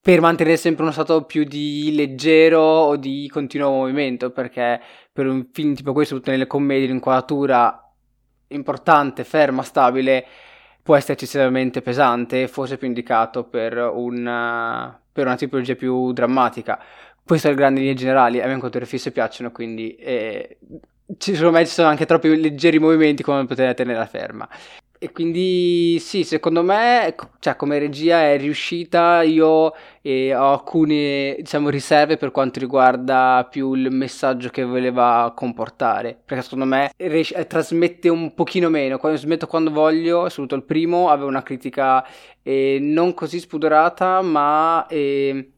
per 0.00 0.20
mantenere 0.20 0.56
sempre 0.56 0.84
uno 0.84 0.92
stato 0.92 1.24
più 1.24 1.44
di 1.44 1.92
leggero 1.94 2.60
o 2.60 2.96
di 2.96 3.28
continuo 3.28 3.70
movimento, 3.70 4.30
perché 4.30 4.80
per 5.16 5.26
un 5.26 5.46
film 5.50 5.74
tipo 5.74 5.94
questo, 5.94 6.14
soprattutto 6.14 6.30
nelle 6.36 6.46
commedie, 6.46 6.86
l'inquadratura 6.88 7.90
importante, 8.48 9.24
ferma, 9.24 9.62
stabile, 9.62 10.26
può 10.82 10.94
essere 10.94 11.14
eccessivamente 11.14 11.80
pesante, 11.80 12.46
forse 12.48 12.76
più 12.76 12.86
indicato 12.86 13.44
per 13.44 13.78
una, 13.78 15.00
per 15.10 15.24
una 15.24 15.36
tipologia 15.36 15.74
più 15.74 16.12
drammatica. 16.12 16.78
Questo 17.24 17.48
è 17.48 17.50
il 17.50 17.56
grande 17.56 17.80
linee 17.80 17.94
generali, 17.94 18.42
a 18.42 18.46
me 18.46 18.52
incontri 18.52 18.84
fisse 18.84 19.10
piacciono, 19.10 19.50
quindi 19.50 19.96
eh, 19.96 20.58
secondo 21.16 21.50
me 21.50 21.64
ci 21.64 21.72
sono 21.72 21.88
anche 21.88 22.04
troppi 22.04 22.38
leggeri 22.38 22.78
movimenti 22.78 23.22
come 23.22 23.46
poter 23.46 23.74
tenerla 23.74 24.06
ferma. 24.06 24.46
E 24.98 25.12
quindi 25.12 25.98
sì, 26.00 26.24
secondo 26.24 26.62
me, 26.62 27.14
cioè, 27.38 27.54
come 27.54 27.78
regia 27.78 28.22
è 28.22 28.38
riuscita, 28.38 29.20
io 29.22 29.74
eh, 30.00 30.34
ho 30.34 30.52
alcune 30.52 31.36
diciamo, 31.38 31.68
riserve 31.68 32.16
per 32.16 32.30
quanto 32.30 32.58
riguarda 32.60 33.46
più 33.50 33.74
il 33.74 33.90
messaggio 33.90 34.48
che 34.48 34.64
voleva 34.64 35.32
comportare, 35.36 36.18
perché 36.24 36.42
secondo 36.42 36.64
me 36.64 36.92
riesce, 36.96 37.34
eh, 37.34 37.46
trasmette 37.46 38.08
un 38.08 38.32
pochino 38.32 38.70
meno, 38.70 38.96
quando 38.96 39.18
smetto 39.18 39.46
quando 39.46 39.70
voglio, 39.70 40.28
soprattutto 40.30 40.54
il 40.54 40.64
primo, 40.64 41.10
aveva 41.10 41.28
una 41.28 41.42
critica 41.42 42.02
eh, 42.42 42.78
non 42.80 43.12
così 43.12 43.38
spudorata, 43.38 44.22
ma 44.22 44.86
eh, 44.88 45.50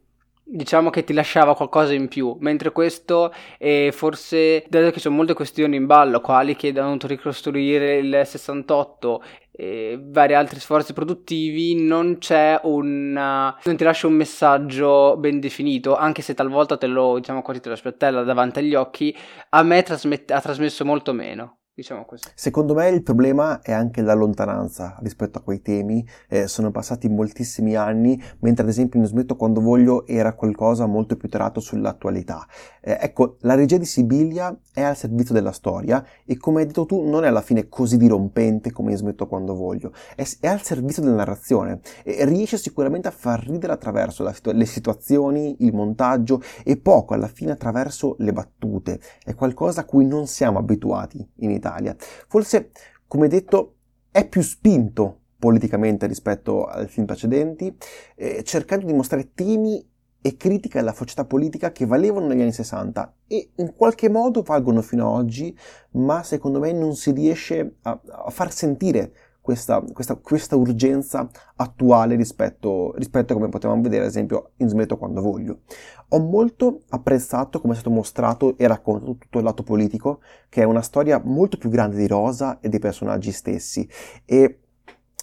diciamo 0.51 0.89
che 0.91 1.05
ti 1.05 1.13
lasciava 1.13 1.55
qualcosa 1.55 1.93
in 1.93 2.09
più, 2.09 2.37
mentre 2.41 2.73
questo 2.73 3.33
è 3.59 3.91
forse, 3.93 4.65
dato 4.69 4.87
che 4.87 4.95
ci 4.95 5.01
sono 5.01 5.17
molte 5.17 5.35
questioni 5.35 5.77
in 5.77 5.87
ballo, 5.87 6.21
quali 6.21 6.57
che 6.57 6.69
hanno 6.69 6.83
dovuto 6.83 7.07
ricostruire 7.07 7.99
il 7.99 8.23
68 8.25 9.23
e 9.53 9.99
vari 10.01 10.35
altri 10.35 10.61
sforzi 10.61 10.93
produttivi, 10.93 11.75
non 11.75 12.19
c'è 12.19 12.61
un... 12.63 13.13
non 13.13 13.77
ti 13.77 13.85
lascia 13.85 14.07
un 14.07 14.15
messaggio 14.15 15.17
ben 15.19 15.41
definito, 15.41 15.97
anche 15.97 16.23
se 16.23 16.35
talvolta 16.35 16.79
te 16.79 16.87
lo, 16.87 17.17
diciamo 17.19 17.43
quasi 17.43 17.61
te 17.61 17.69
lo 17.69 17.75
aspettella 17.75 18.23
davanti 18.23 18.61
agli 18.61 18.75
occhi, 18.75 19.15
a 19.51 19.63
me 19.63 19.83
trasmette, 19.83 20.33
ha 20.33 20.41
trasmesso 20.41 20.85
molto 20.85 21.13
meno 21.13 21.58
diciamo 21.79 22.05
così. 22.05 22.25
Secondo 22.35 22.75
me 22.75 22.89
il 22.89 23.05
problema 23.05 23.61
è 23.61 23.71
anche 23.71 24.03
la 24.03 24.13
lontananza 24.13 24.99
rispetto 25.01 25.39
a 25.39 25.43
quei 25.43 25.63
temi, 25.63 26.05
eh, 26.29 26.49
sono 26.49 26.73
passati 26.73 27.09
moltissimi 27.09 27.77
anni, 27.77 28.21
mentre 28.41 28.65
ad 28.65 28.69
esempio 28.69 28.99
in 28.99 29.07
Smetto 29.07 29.37
quando 29.37 29.61
voglio 29.61 30.05
era 30.05 30.33
qualcosa 30.33 30.87
molto 30.87 31.17
più 31.17 31.29
tratto 31.29 31.61
sull'attualità. 31.61 32.45
Eh, 32.81 32.99
ecco, 33.01 33.37
la 33.43 33.55
regia 33.55 33.77
di 33.77 33.85
Sibilia 33.85 34.59
è 34.73 34.83
al 34.83 34.97
servizio 34.97 35.33
della 35.33 35.53
storia 35.53 36.05
e 36.25 36.37
come 36.37 36.63
hai 36.63 36.67
detto 36.67 36.85
tu 36.85 37.09
non 37.09 37.23
è 37.23 37.29
alla 37.29 37.43
fine 37.43 37.69
così 37.69 37.97
dirompente 37.97 38.73
come 38.73 38.91
in 38.91 38.97
Smetto 38.97 39.29
quando 39.29 39.55
voglio, 39.55 39.93
è, 40.17 40.25
è 40.41 40.49
al 40.49 40.63
servizio 40.63 41.03
della 41.03 41.15
narrazione 41.15 41.79
e 42.03 42.25
riesce 42.25 42.59
sicuramente 42.59 43.07
a 43.07 43.13
far 43.13 43.47
ridere 43.47 43.73
attraverso 43.73 44.25
la, 44.25 44.35
le 44.43 44.67
situazioni, 44.67 45.55
il 45.61 45.73
montaggio 45.73 46.43
e 46.65 46.77
poco 46.77 47.15
alla 47.15 47.29
fine 47.29 47.53
attraverso 47.53 48.17
le 48.19 48.33
battute. 48.33 48.99
È 49.23 49.33
qualcosa 49.37 49.83
a 49.83 49.85
cui 49.85 50.05
non 50.05 50.27
siamo 50.27 50.59
abituati 50.59 51.25
in 51.37 51.53
Italia 51.53 51.67
Italia. 51.69 51.97
Forse, 51.99 52.71
come 53.07 53.29
detto, 53.29 53.75
è 54.11 54.27
più 54.27 54.43
spinto 54.43 55.21
politicamente 55.39 56.07
rispetto 56.07 56.65
ai 56.65 56.89
film 56.89 57.07
precedenti, 57.07 57.75
eh, 58.17 58.43
cercando 58.43 58.87
di 58.87 58.93
mostrare 58.93 59.33
temi 59.35 59.87
e 60.21 60.37
critiche 60.37 60.81
alla 60.81 60.93
società 60.93 61.25
politica 61.25 61.71
che 61.71 61.87
valevano 61.87 62.27
negli 62.27 62.41
anni 62.41 62.53
60 62.53 63.15
e 63.29 63.51
in 63.57 63.75
qualche 63.75 64.09
modo 64.09 64.43
valgono 64.43 64.83
fino 64.83 65.15
ad 65.15 65.21
oggi, 65.21 65.57
ma 65.93 66.25
secondo 66.25 66.59
me 66.59 66.73
non 66.73 66.97
si 66.97 67.13
riesce 67.13 67.77
a, 67.83 68.01
a 68.25 68.31
far 68.31 68.53
sentire 68.53 69.13
questa, 69.49 69.83
questa, 69.95 70.15
questa 70.17 70.57
urgenza 70.57 71.27
attuale 71.57 72.17
rispetto, 72.17 72.93
rispetto, 72.97 73.33
a 73.33 73.37
come 73.37 73.49
potevamo 73.49 73.81
vedere 73.81 74.03
ad 74.03 74.11
esempio 74.11 74.51
in 74.57 74.69
Smetto 74.69 74.99
quando 74.99 75.23
voglio. 75.23 75.61
Ho 76.09 76.19
molto 76.19 76.83
apprezzato 76.91 77.59
come 77.59 77.73
è 77.73 77.77
stato 77.77 77.89
mostrato 77.89 78.59
e 78.59 78.67
raccontato 78.67 79.17
tutto 79.17 79.39
il 79.39 79.45
lato 79.45 79.63
politico, 79.63 80.21
che 80.51 80.61
è 80.61 80.65
una 80.65 80.83
storia 80.83 81.19
molto 81.25 81.57
più 81.57 81.71
grande 81.71 81.97
di 81.97 82.07
Rosa 82.07 82.59
e 82.61 82.69
dei 82.69 82.79
personaggi 82.79 83.33
stessi 83.33 83.89
e 84.27 84.59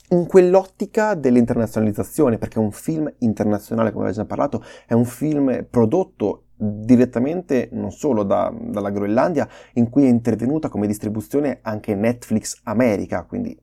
in 0.10 0.26
quell'ottica 0.26 1.14
dell'internazionalizzazione, 1.14 2.40
perché 2.40 2.58
è 2.58 2.64
un 2.64 2.72
film 2.72 3.12
internazionale, 3.20 3.92
come 3.92 4.08
abbiamo 4.08 4.24
già 4.24 4.28
parlato, 4.28 4.64
è 4.88 4.94
un 4.94 5.06
film 5.06 5.68
prodotto 5.70 6.46
direttamente 6.56 7.70
non 7.74 7.92
solo 7.92 8.24
da, 8.24 8.52
dalla 8.60 8.90
Groenlandia, 8.90 9.48
in 9.74 9.88
cui 9.92 10.06
è 10.06 10.08
intervenuta 10.08 10.70
come 10.70 10.88
distribuzione 10.88 11.60
anche 11.62 11.94
Netflix 11.94 12.60
America, 12.64 13.24
quindi 13.24 13.56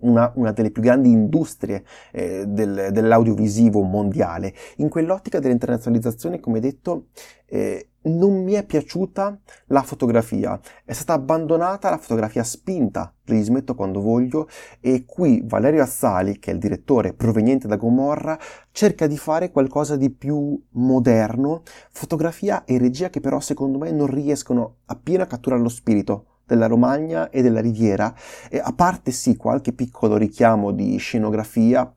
una, 0.00 0.32
una, 0.36 0.52
delle 0.52 0.70
più 0.70 0.82
grandi 0.82 1.10
industrie 1.10 1.84
eh, 2.12 2.44
del, 2.46 2.88
dell'audiovisivo 2.92 3.82
mondiale. 3.82 4.54
In 4.76 4.88
quell'ottica 4.88 5.38
dell'internazionalizzazione, 5.38 6.40
come 6.40 6.60
detto, 6.60 7.06
eh, 7.46 7.90
non 8.02 8.42
mi 8.42 8.52
è 8.52 8.64
piaciuta 8.64 9.38
la 9.66 9.82
fotografia. 9.82 10.58
È 10.84 10.92
stata 10.92 11.12
abbandonata 11.12 11.90
la 11.90 11.98
fotografia 11.98 12.42
spinta 12.44 13.12
li 13.30 13.42
smetto 13.42 13.74
quando 13.74 14.00
voglio 14.00 14.48
e 14.80 15.04
qui 15.06 15.42
Valerio 15.44 15.82
Assali, 15.82 16.38
che 16.38 16.50
è 16.50 16.54
il 16.54 16.60
direttore 16.60 17.12
proveniente 17.12 17.68
da 17.68 17.76
Gomorra, 17.76 18.38
cerca 18.72 19.06
di 19.06 19.16
fare 19.16 19.50
qualcosa 19.50 19.96
di 19.96 20.10
più 20.10 20.60
moderno, 20.70 21.62
fotografia 21.90 22.64
e 22.64 22.78
regia 22.78 23.10
che 23.10 23.20
però 23.20 23.40
secondo 23.40 23.78
me 23.78 23.90
non 23.90 24.06
riescono 24.06 24.76
appieno 24.86 25.22
a 25.22 25.26
catturare 25.26 25.62
lo 25.62 25.68
spirito 25.68 26.24
della 26.54 26.66
Romagna 26.66 27.30
e 27.30 27.42
della 27.42 27.60
Riviera, 27.60 28.14
e 28.48 28.58
a 28.58 28.72
parte 28.72 29.10
sì 29.10 29.36
qualche 29.36 29.72
piccolo 29.72 30.16
richiamo 30.16 30.72
di 30.72 30.96
scenografia, 30.98 31.90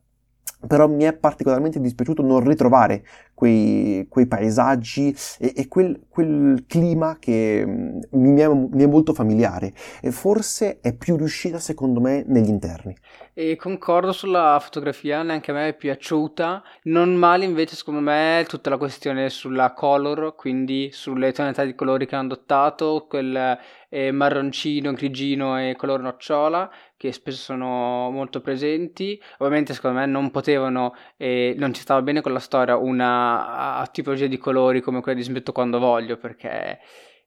però 0.65 0.87
mi 0.87 1.03
è 1.03 1.13
particolarmente 1.13 1.79
dispiaciuto 1.79 2.21
non 2.21 2.39
ritrovare 2.47 3.03
quei, 3.33 4.05
quei 4.09 4.27
paesaggi 4.27 5.15
e, 5.37 5.53
e 5.55 5.67
quel, 5.67 6.05
quel, 6.07 6.63
clima 6.67 7.17
che 7.19 7.63
mm, 7.65 7.99
mi 8.11 8.39
è, 8.39 8.47
mi 8.47 8.83
è, 8.83 8.87
molto 8.87 9.13
familiare 9.13 9.73
e 10.01 10.11
forse 10.11 10.79
è 10.79 10.93
più 10.93 11.17
riuscita 11.17 11.59
secondo 11.59 11.99
me 11.99 12.23
negli 12.27 12.49
interni. 12.49 12.95
E 13.35 13.55
concordo 13.55 14.11
sulla 14.11 14.59
fotografia, 14.61 15.23
neanche 15.23 15.49
a 15.49 15.55
me 15.55 15.69
è 15.69 15.73
piaciuta, 15.73 16.63
non 16.83 17.15
male 17.15 17.45
invece 17.45 17.75
secondo 17.75 17.99
me 17.99 18.45
tutta 18.47 18.69
la 18.69 18.77
questione 18.77 19.31
sulla 19.31 19.73
color, 19.73 20.35
quindi 20.35 20.91
sulle 20.91 21.31
tonalità 21.31 21.63
di 21.63 21.73
colori 21.73 22.05
che 22.05 22.15
hanno 22.15 22.33
adottato, 22.33 23.07
quel 23.09 23.57
eh, 23.89 24.11
marroncino, 24.11 24.93
grigino 24.93 25.59
e 25.59 25.75
color 25.75 26.01
nocciola 26.01 26.71
che 26.95 27.11
spesso 27.11 27.41
sono 27.41 28.11
molto 28.11 28.39
presenti. 28.39 29.19
Ovviamente 29.39 29.73
secondo 29.73 29.97
me 29.97 30.05
non 30.05 30.29
potevano, 30.29 30.93
eh, 31.17 31.55
non 31.57 31.73
ci 31.73 31.81
stava 31.81 32.03
bene 32.03 32.21
con 32.21 32.33
la 32.33 32.39
storia 32.39 32.77
una 32.77 33.89
tipologia 33.91 34.27
di 34.27 34.37
colori 34.37 34.79
come 34.79 35.01
quella 35.01 35.17
di 35.17 35.23
Smetto 35.23 35.51
quando 35.53 35.79
voglio 35.79 36.17
perché 36.17 36.79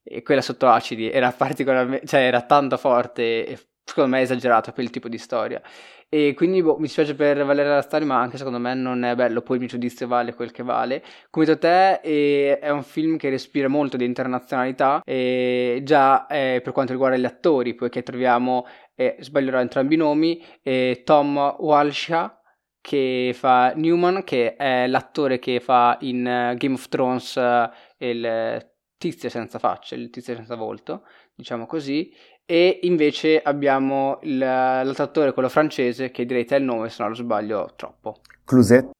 eh, 0.04 0.22
quella 0.22 0.40
sotto 0.40 0.68
acidi 0.68 1.10
era 1.10 1.32
particolarmente, 1.32 2.06
cioè 2.06 2.20
era 2.20 2.42
tanto 2.42 2.76
forte 2.76 3.44
e 3.44 3.58
secondo 3.86 4.10
me 4.10 4.20
esagerato 4.20 4.72
per 4.72 4.84
il 4.84 4.90
tipo 4.90 5.08
di 5.08 5.16
storia. 5.16 5.62
E 6.08 6.34
quindi 6.34 6.62
boh, 6.62 6.76
mi 6.78 6.88
spiace 6.88 7.14
per 7.14 7.44
Valeria 7.44 7.74
Rastari, 7.74 8.04
ma 8.04 8.20
anche 8.20 8.36
secondo 8.36 8.58
me 8.58 8.74
non 8.74 9.04
è 9.04 9.14
bello. 9.14 9.42
Poi 9.42 9.56
il 9.56 9.62
mio 9.62 9.70
giudizio 9.70 10.06
vale 10.06 10.34
quel 10.34 10.50
che 10.50 10.62
vale. 10.62 11.02
Come 11.30 11.46
detto 11.46 11.60
te, 11.60 12.00
eh, 12.02 12.58
è 12.58 12.70
un 12.70 12.82
film 12.82 13.16
che 13.16 13.30
respira 13.30 13.68
molto 13.68 13.96
di 13.96 14.04
internazionalità. 14.04 15.02
E 15.04 15.80
già 15.84 16.26
eh, 16.26 16.60
per 16.62 16.72
quanto 16.72 16.92
riguarda 16.92 17.16
gli 17.16 17.24
attori, 17.24 17.74
poiché 17.74 18.02
troviamo, 18.02 18.66
eh, 18.94 19.16
sbaglierò 19.20 19.60
entrambi 19.60 19.94
i 19.94 19.98
nomi, 19.98 20.44
eh, 20.62 21.02
Tom 21.04 21.36
Walsha 21.58 22.40
che 22.80 23.32
fa 23.34 23.72
Newman, 23.74 24.22
che 24.22 24.54
è 24.54 24.86
l'attore 24.86 25.40
che 25.40 25.58
fa 25.58 25.96
in 26.02 26.18
uh, 26.18 26.56
Game 26.56 26.74
of 26.74 26.88
Thrones 26.88 27.34
uh, 27.34 27.68
il 27.98 28.74
tizio 28.96 29.28
senza 29.28 29.58
faccia, 29.58 29.96
il 29.96 30.08
tizio 30.10 30.34
senza 30.34 30.54
volto, 30.54 31.02
diciamo 31.34 31.66
così, 31.66 32.12
e 32.46 32.78
invece 32.82 33.42
abbiamo 33.42 34.20
il, 34.22 34.38
l'altro 34.38 35.02
attore, 35.02 35.32
quello 35.32 35.48
francese, 35.48 36.12
che 36.12 36.24
direte 36.24 36.54
il 36.54 36.62
nome, 36.62 36.88
se 36.88 36.96
non 37.00 37.10
lo 37.10 37.16
sbaglio 37.16 37.72
troppo. 37.74 38.20
Cluzet. 38.44 38.90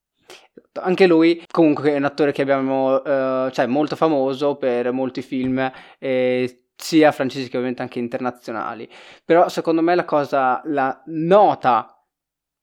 Anche 0.81 1.07
lui 1.07 1.43
comunque 1.51 1.93
è 1.93 1.97
un 1.97 2.05
attore 2.05 2.33
che 2.33 2.43
abbiamo, 2.43 3.03
eh, 3.03 3.49
cioè 3.53 3.67
molto 3.67 3.97
famoso 3.97 4.57
per 4.57 4.91
molti 4.93 5.23
film, 5.23 5.71
eh, 5.99 6.65
sia 6.75 7.13
francesi 7.13 7.49
che 7.49 7.57
ovviamente 7.57 7.83
anche 7.83 8.01
internazionali. 8.01 8.89
Però 9.25 9.49
secondo 9.49 9.81
me 9.81 9.95
la 9.95 10.05
cosa, 10.05 10.61
la 10.65 11.03
nota 11.07 12.05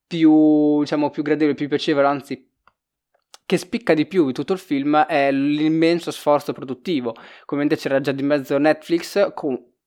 più, 0.06 0.82
diciamo, 0.82 1.10
più 1.10 1.24
gradevole, 1.24 1.56
più 1.56 1.68
piacevole, 1.68 2.08
anzi 2.08 2.52
che 3.46 3.58
spicca 3.58 3.94
di 3.94 4.06
più 4.06 4.28
di 4.28 4.34
tutto 4.34 4.54
il 4.54 4.60
film 4.60 4.98
è 5.06 5.32
l'immenso 5.32 6.12
sforzo 6.12 6.54
produttivo. 6.54 7.16
Come 7.46 7.68
c'era 7.68 8.00
già 8.00 8.12
di 8.12 8.24
mezzo 8.24 8.58
Netflix, 8.58 9.34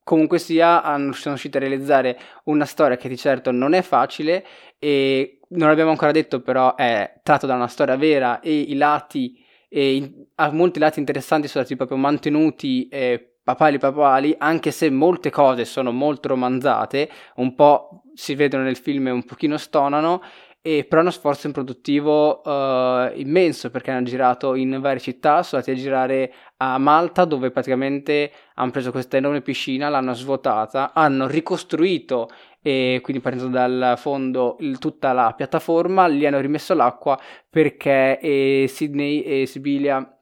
comunque 0.07 0.39
sia, 0.39 0.85
hanno, 0.85 1.11
sono 1.11 1.35
riusciti 1.35 1.57
a 1.57 1.61
realizzare 1.61 2.17
una 2.45 2.65
storia 2.65 2.97
che 2.97 3.09
di 3.09 3.17
certo 3.17 3.51
non 3.51 3.73
è 3.73 3.83
facile 3.83 4.47
e 4.79 5.41
non 5.49 5.69
l'abbiamo 5.69 5.91
ancora 5.91 6.13
detto, 6.13 6.41
però 6.43 6.77
è 6.77 7.19
tratto 7.25 7.47
da 7.47 7.57
una 7.57 7.67
storia 7.67 7.97
vera 7.97 8.39
e 8.39 8.57
i 8.57 8.77
lati, 8.77 9.45
e 9.69 9.97
in, 9.97 10.27
molti 10.53 10.79
lati 10.79 11.01
interessanti 11.01 11.49
sono 11.49 11.65
stati 11.65 11.77
proprio 11.77 11.99
mantenuti 11.99 12.87
eh, 12.87 13.39
papali 13.43 13.79
papali, 13.79 14.33
anche 14.39 14.71
se 14.71 14.91
molte 14.91 15.31
cose 15.31 15.65
sono 15.65 15.91
molto 15.91 16.29
romanzate, 16.29 17.11
un 17.37 17.57
po' 17.57 18.03
si 18.15 18.37
vedono 18.37 18.63
nel 18.63 18.77
film 18.77 19.09
e 19.09 19.11
un 19.11 19.25
pochino 19.25 19.57
stonano, 19.57 20.23
e 20.67 20.83
però 20.83 20.99
è 21.01 21.05
uno 21.05 21.13
sforzo 21.13 21.47
improduttivo 21.47 22.43
uh, 22.45 23.13
immenso 23.15 23.71
perché 23.71 23.93
hanno 23.93 24.05
girato 24.05 24.57
in 24.57 24.81
varie 24.81 24.99
città, 24.99 25.45
sono 25.45 25.63
andati 25.63 25.79
a 25.79 25.81
girare 25.81 26.35
a 26.57 26.77
Malta 26.79 27.25
dove 27.25 27.53
praticamente 27.53 28.33
hanno 28.55 28.73
preso 28.73 28.91
questa 28.91 29.17
enorme 29.17 29.43
piscina, 29.43 29.89
l'hanno 29.89 30.13
svuotata, 30.13 30.93
hanno 30.93 31.29
ricostruito 31.29 32.29
e 32.61 32.99
quindi 33.01 33.23
partendo 33.23 33.47
dal 33.47 33.95
fondo 33.97 34.57
il, 34.59 34.79
tutta 34.79 35.13
la 35.13 35.33
piattaforma, 35.37 36.09
gli 36.09 36.27
hanno 36.27 36.41
rimesso 36.41 36.75
l'acqua 36.75 37.17
perché 37.49 38.19
eh, 38.19 38.67
Sydney 38.69 39.21
e 39.21 39.47
Sibilia 39.47 40.16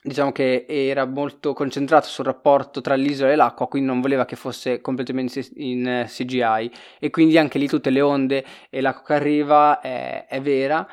diciamo 0.00 0.32
che 0.32 0.64
era 0.68 1.04
molto 1.06 1.52
concentrato 1.52 2.06
sul 2.08 2.24
rapporto 2.24 2.80
tra 2.80 2.94
l'isola 2.94 3.32
e 3.32 3.36
l'acqua, 3.36 3.66
quindi 3.68 3.88
non 3.88 4.00
voleva 4.00 4.24
che 4.24 4.36
fosse 4.36 4.80
completamente 4.80 5.46
in 5.56 6.04
CGI 6.06 6.70
e 6.98 7.10
quindi 7.10 7.36
anche 7.38 7.58
lì 7.58 7.66
tutte 7.66 7.90
le 7.90 8.00
onde 8.00 8.44
e 8.70 8.80
l'acqua 8.80 9.02
che 9.04 9.14
arriva 9.14 9.80
è, 9.80 10.26
è 10.26 10.40
vera. 10.40 10.86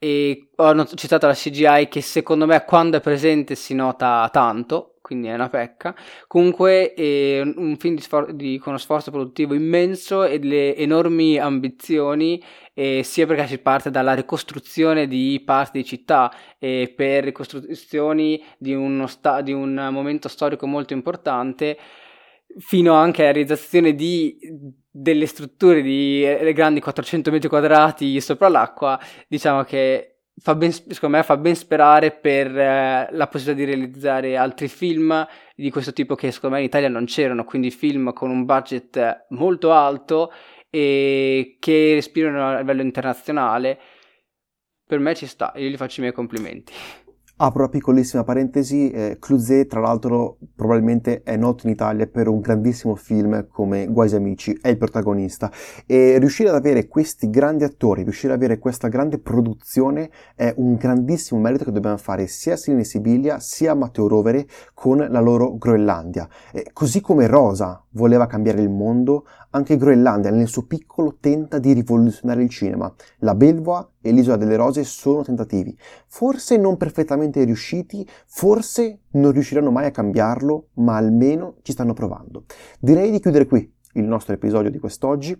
E 0.00 0.50
ho 0.54 0.86
citato 0.94 1.26
la 1.26 1.34
CGI 1.34 1.88
che 1.88 2.00
secondo 2.02 2.46
me 2.46 2.64
quando 2.64 2.98
è 2.98 3.00
presente 3.00 3.56
si 3.56 3.74
nota 3.74 4.28
tanto, 4.32 4.97
quindi 5.08 5.28
è 5.28 5.32
una 5.32 5.48
pecca. 5.48 5.94
Comunque 6.26 6.92
è 6.92 7.40
un 7.40 7.76
film 7.78 7.94
di 7.94 8.02
sfor- 8.02 8.32
di, 8.32 8.58
con 8.58 8.72
uno 8.72 8.78
sforzo 8.78 9.10
produttivo 9.10 9.54
immenso 9.54 10.22
e 10.24 10.38
delle 10.38 10.76
enormi 10.76 11.38
ambizioni, 11.38 12.42
eh, 12.74 13.02
sia 13.02 13.26
perché 13.26 13.46
si 13.46 13.58
parte 13.58 13.90
dalla 13.90 14.12
ricostruzione 14.12 15.08
di 15.08 15.42
parti 15.46 15.78
di 15.78 15.84
città 15.86 16.30
e 16.58 16.92
per 16.94 17.24
ricostruzioni 17.24 18.44
di, 18.58 19.04
sta- 19.06 19.40
di 19.40 19.52
un 19.52 19.88
momento 19.90 20.28
storico 20.28 20.66
molto 20.66 20.92
importante, 20.92 21.78
fino 22.58 22.92
anche 22.92 23.22
alla 23.22 23.32
realizzazione 23.32 23.94
di 23.94 24.38
delle 24.90 25.26
strutture 25.26 25.80
di 25.80 26.24
eh, 26.24 26.52
grandi 26.52 26.80
400 26.80 27.30
metri 27.30 27.48
quadrati 27.48 28.20
sopra 28.20 28.48
l'acqua, 28.48 28.98
diciamo 29.28 29.62
che 29.62 30.17
fa 30.40 30.54
ben, 30.54 30.72
secondo 30.72 31.16
me 31.16 31.22
fa 31.22 31.36
ben 31.36 31.54
sperare 31.54 32.12
per 32.12 32.56
eh, 32.56 33.08
la 33.10 33.26
possibilità 33.26 33.64
di 33.64 33.70
realizzare 33.70 34.36
altri 34.36 34.68
film 34.68 35.26
di 35.54 35.70
questo 35.70 35.92
tipo 35.92 36.14
che 36.14 36.30
secondo 36.30 36.56
me 36.56 36.62
in 36.62 36.68
Italia 36.68 36.88
non 36.88 37.04
c'erano, 37.04 37.44
quindi 37.44 37.70
film 37.70 38.12
con 38.12 38.30
un 38.30 38.44
budget 38.44 39.26
molto 39.30 39.72
alto 39.72 40.32
e 40.70 41.56
che 41.58 41.94
respirano 41.94 42.48
a 42.48 42.58
livello 42.58 42.82
internazionale. 42.82 43.78
Per 44.86 44.98
me 44.98 45.14
ci 45.14 45.26
sta, 45.26 45.52
io 45.56 45.68
gli 45.68 45.76
faccio 45.76 46.00
i 46.00 46.02
miei 46.02 46.14
complimenti. 46.14 46.72
Apro 47.40 47.60
una 47.60 47.68
piccolissima 47.68 48.24
parentesi, 48.24 48.90
eh, 48.90 49.18
Cluzet 49.20 49.68
tra 49.68 49.78
l'altro 49.78 50.38
probabilmente 50.56 51.22
è 51.22 51.36
noto 51.36 51.68
in 51.68 51.72
Italia 51.72 52.04
per 52.08 52.26
un 52.26 52.40
grandissimo 52.40 52.96
film 52.96 53.46
come 53.46 53.86
Guai 53.86 54.12
Amici, 54.12 54.58
è 54.60 54.66
il 54.66 54.76
protagonista 54.76 55.48
e 55.86 56.18
riuscire 56.18 56.48
ad 56.48 56.56
avere 56.56 56.88
questi 56.88 57.30
grandi 57.30 57.62
attori, 57.62 58.02
riuscire 58.02 58.32
ad 58.32 58.40
avere 58.40 58.58
questa 58.58 58.88
grande 58.88 59.20
produzione 59.20 60.10
è 60.34 60.52
un 60.56 60.74
grandissimo 60.74 61.38
merito 61.38 61.62
che 61.62 61.70
dobbiamo 61.70 61.96
fare 61.96 62.26
sia 62.26 62.54
a 62.54 62.56
Silene 62.56 62.82
Sibilia 62.82 63.38
sia 63.38 63.70
a 63.70 63.74
Matteo 63.76 64.08
Rovere 64.08 64.48
con 64.74 65.06
la 65.08 65.20
loro 65.20 65.56
Groenlandia. 65.58 66.28
E 66.52 66.70
così 66.72 67.00
come 67.00 67.28
Rosa 67.28 67.84
voleva 67.90 68.26
cambiare 68.26 68.60
il 68.60 68.68
mondo, 68.68 69.26
anche 69.50 69.76
Groenlandia 69.76 70.32
nel 70.32 70.48
suo 70.48 70.66
piccolo 70.66 71.18
tenta 71.20 71.60
di 71.60 71.72
rivoluzionare 71.72 72.42
il 72.42 72.50
cinema. 72.50 72.92
La 73.18 73.36
Belvoa 73.36 73.88
e 74.00 74.12
l'Isola 74.12 74.36
delle 74.36 74.56
Rose 74.56 74.84
sono 74.84 75.22
tentativi, 75.22 75.76
forse 76.06 76.56
non 76.56 76.76
perfettamente 76.76 77.42
riusciti, 77.44 78.08
forse 78.26 79.00
non 79.12 79.32
riusciranno 79.32 79.70
mai 79.70 79.86
a 79.86 79.90
cambiarlo, 79.90 80.68
ma 80.74 80.96
almeno 80.96 81.56
ci 81.62 81.72
stanno 81.72 81.94
provando. 81.94 82.44
Direi 82.78 83.10
di 83.10 83.20
chiudere 83.20 83.46
qui 83.46 83.70
il 83.94 84.04
nostro 84.04 84.34
episodio 84.34 84.70
di 84.70 84.78
quest'oggi. 84.78 85.38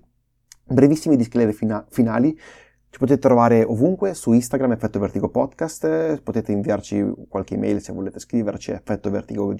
Brevissimi 0.65 1.17
disclaimer 1.17 1.55
fina- 1.55 1.87
finali. 1.89 2.39
Ci 2.91 2.99
potete 2.99 3.21
trovare 3.21 3.65
ovunque 3.65 4.15
su 4.15 4.33
Instagram 4.33 4.73
Effetto 4.73 4.99
Vertigo 4.99 5.29
Podcast, 5.29 6.23
potete 6.23 6.53
inviarci 6.53 7.05
qualche 7.29 7.53
email 7.53 7.83
se 7.83 7.93
volete 7.93 8.19
scriverci 8.19 8.71
effetto 8.71 9.11
vertigo 9.11 9.55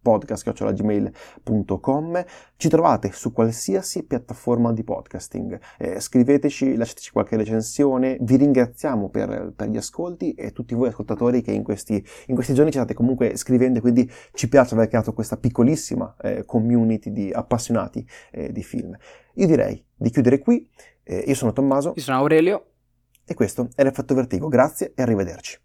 podcast.gmail.com 0.00 2.24
Ci 2.54 2.68
trovate 2.68 3.10
su 3.10 3.32
qualsiasi 3.32 4.04
piattaforma 4.04 4.72
di 4.72 4.84
podcasting. 4.84 5.58
Eh, 5.78 5.98
scriveteci, 5.98 6.76
lasciateci 6.76 7.10
qualche 7.10 7.36
recensione. 7.36 8.18
Vi 8.20 8.36
ringraziamo 8.36 9.08
per, 9.08 9.52
per, 9.56 9.68
gli 9.68 9.76
ascolti 9.76 10.34
e 10.34 10.52
tutti 10.52 10.76
voi 10.76 10.90
ascoltatori 10.90 11.42
che 11.42 11.50
in 11.50 11.64
questi, 11.64 11.94
in 12.26 12.36
questi 12.36 12.54
giorni 12.54 12.70
ci 12.70 12.78
state 12.78 12.94
comunque 12.94 13.36
scrivendo, 13.36 13.80
quindi 13.80 14.08
ci 14.32 14.48
piace 14.48 14.74
aver 14.74 14.86
creato 14.86 15.12
questa 15.12 15.36
piccolissima 15.36 16.14
eh, 16.22 16.44
community 16.44 17.10
di 17.10 17.32
appassionati 17.32 18.06
eh, 18.30 18.52
di 18.52 18.62
film. 18.62 18.96
Io 19.34 19.46
direi 19.46 19.84
di 19.96 20.10
chiudere 20.10 20.38
qui. 20.38 20.68
Eh, 21.10 21.24
io 21.26 21.34
sono 21.34 21.52
Tommaso. 21.52 21.92
Io 21.96 22.02
sono 22.02 22.18
Aurelio. 22.18 22.66
E 23.24 23.34
questo 23.34 23.68
è 23.74 23.82
l'effetto 23.82 24.14
vertigo. 24.14 24.46
Grazie 24.46 24.92
e 24.94 25.02
arrivederci. 25.02 25.58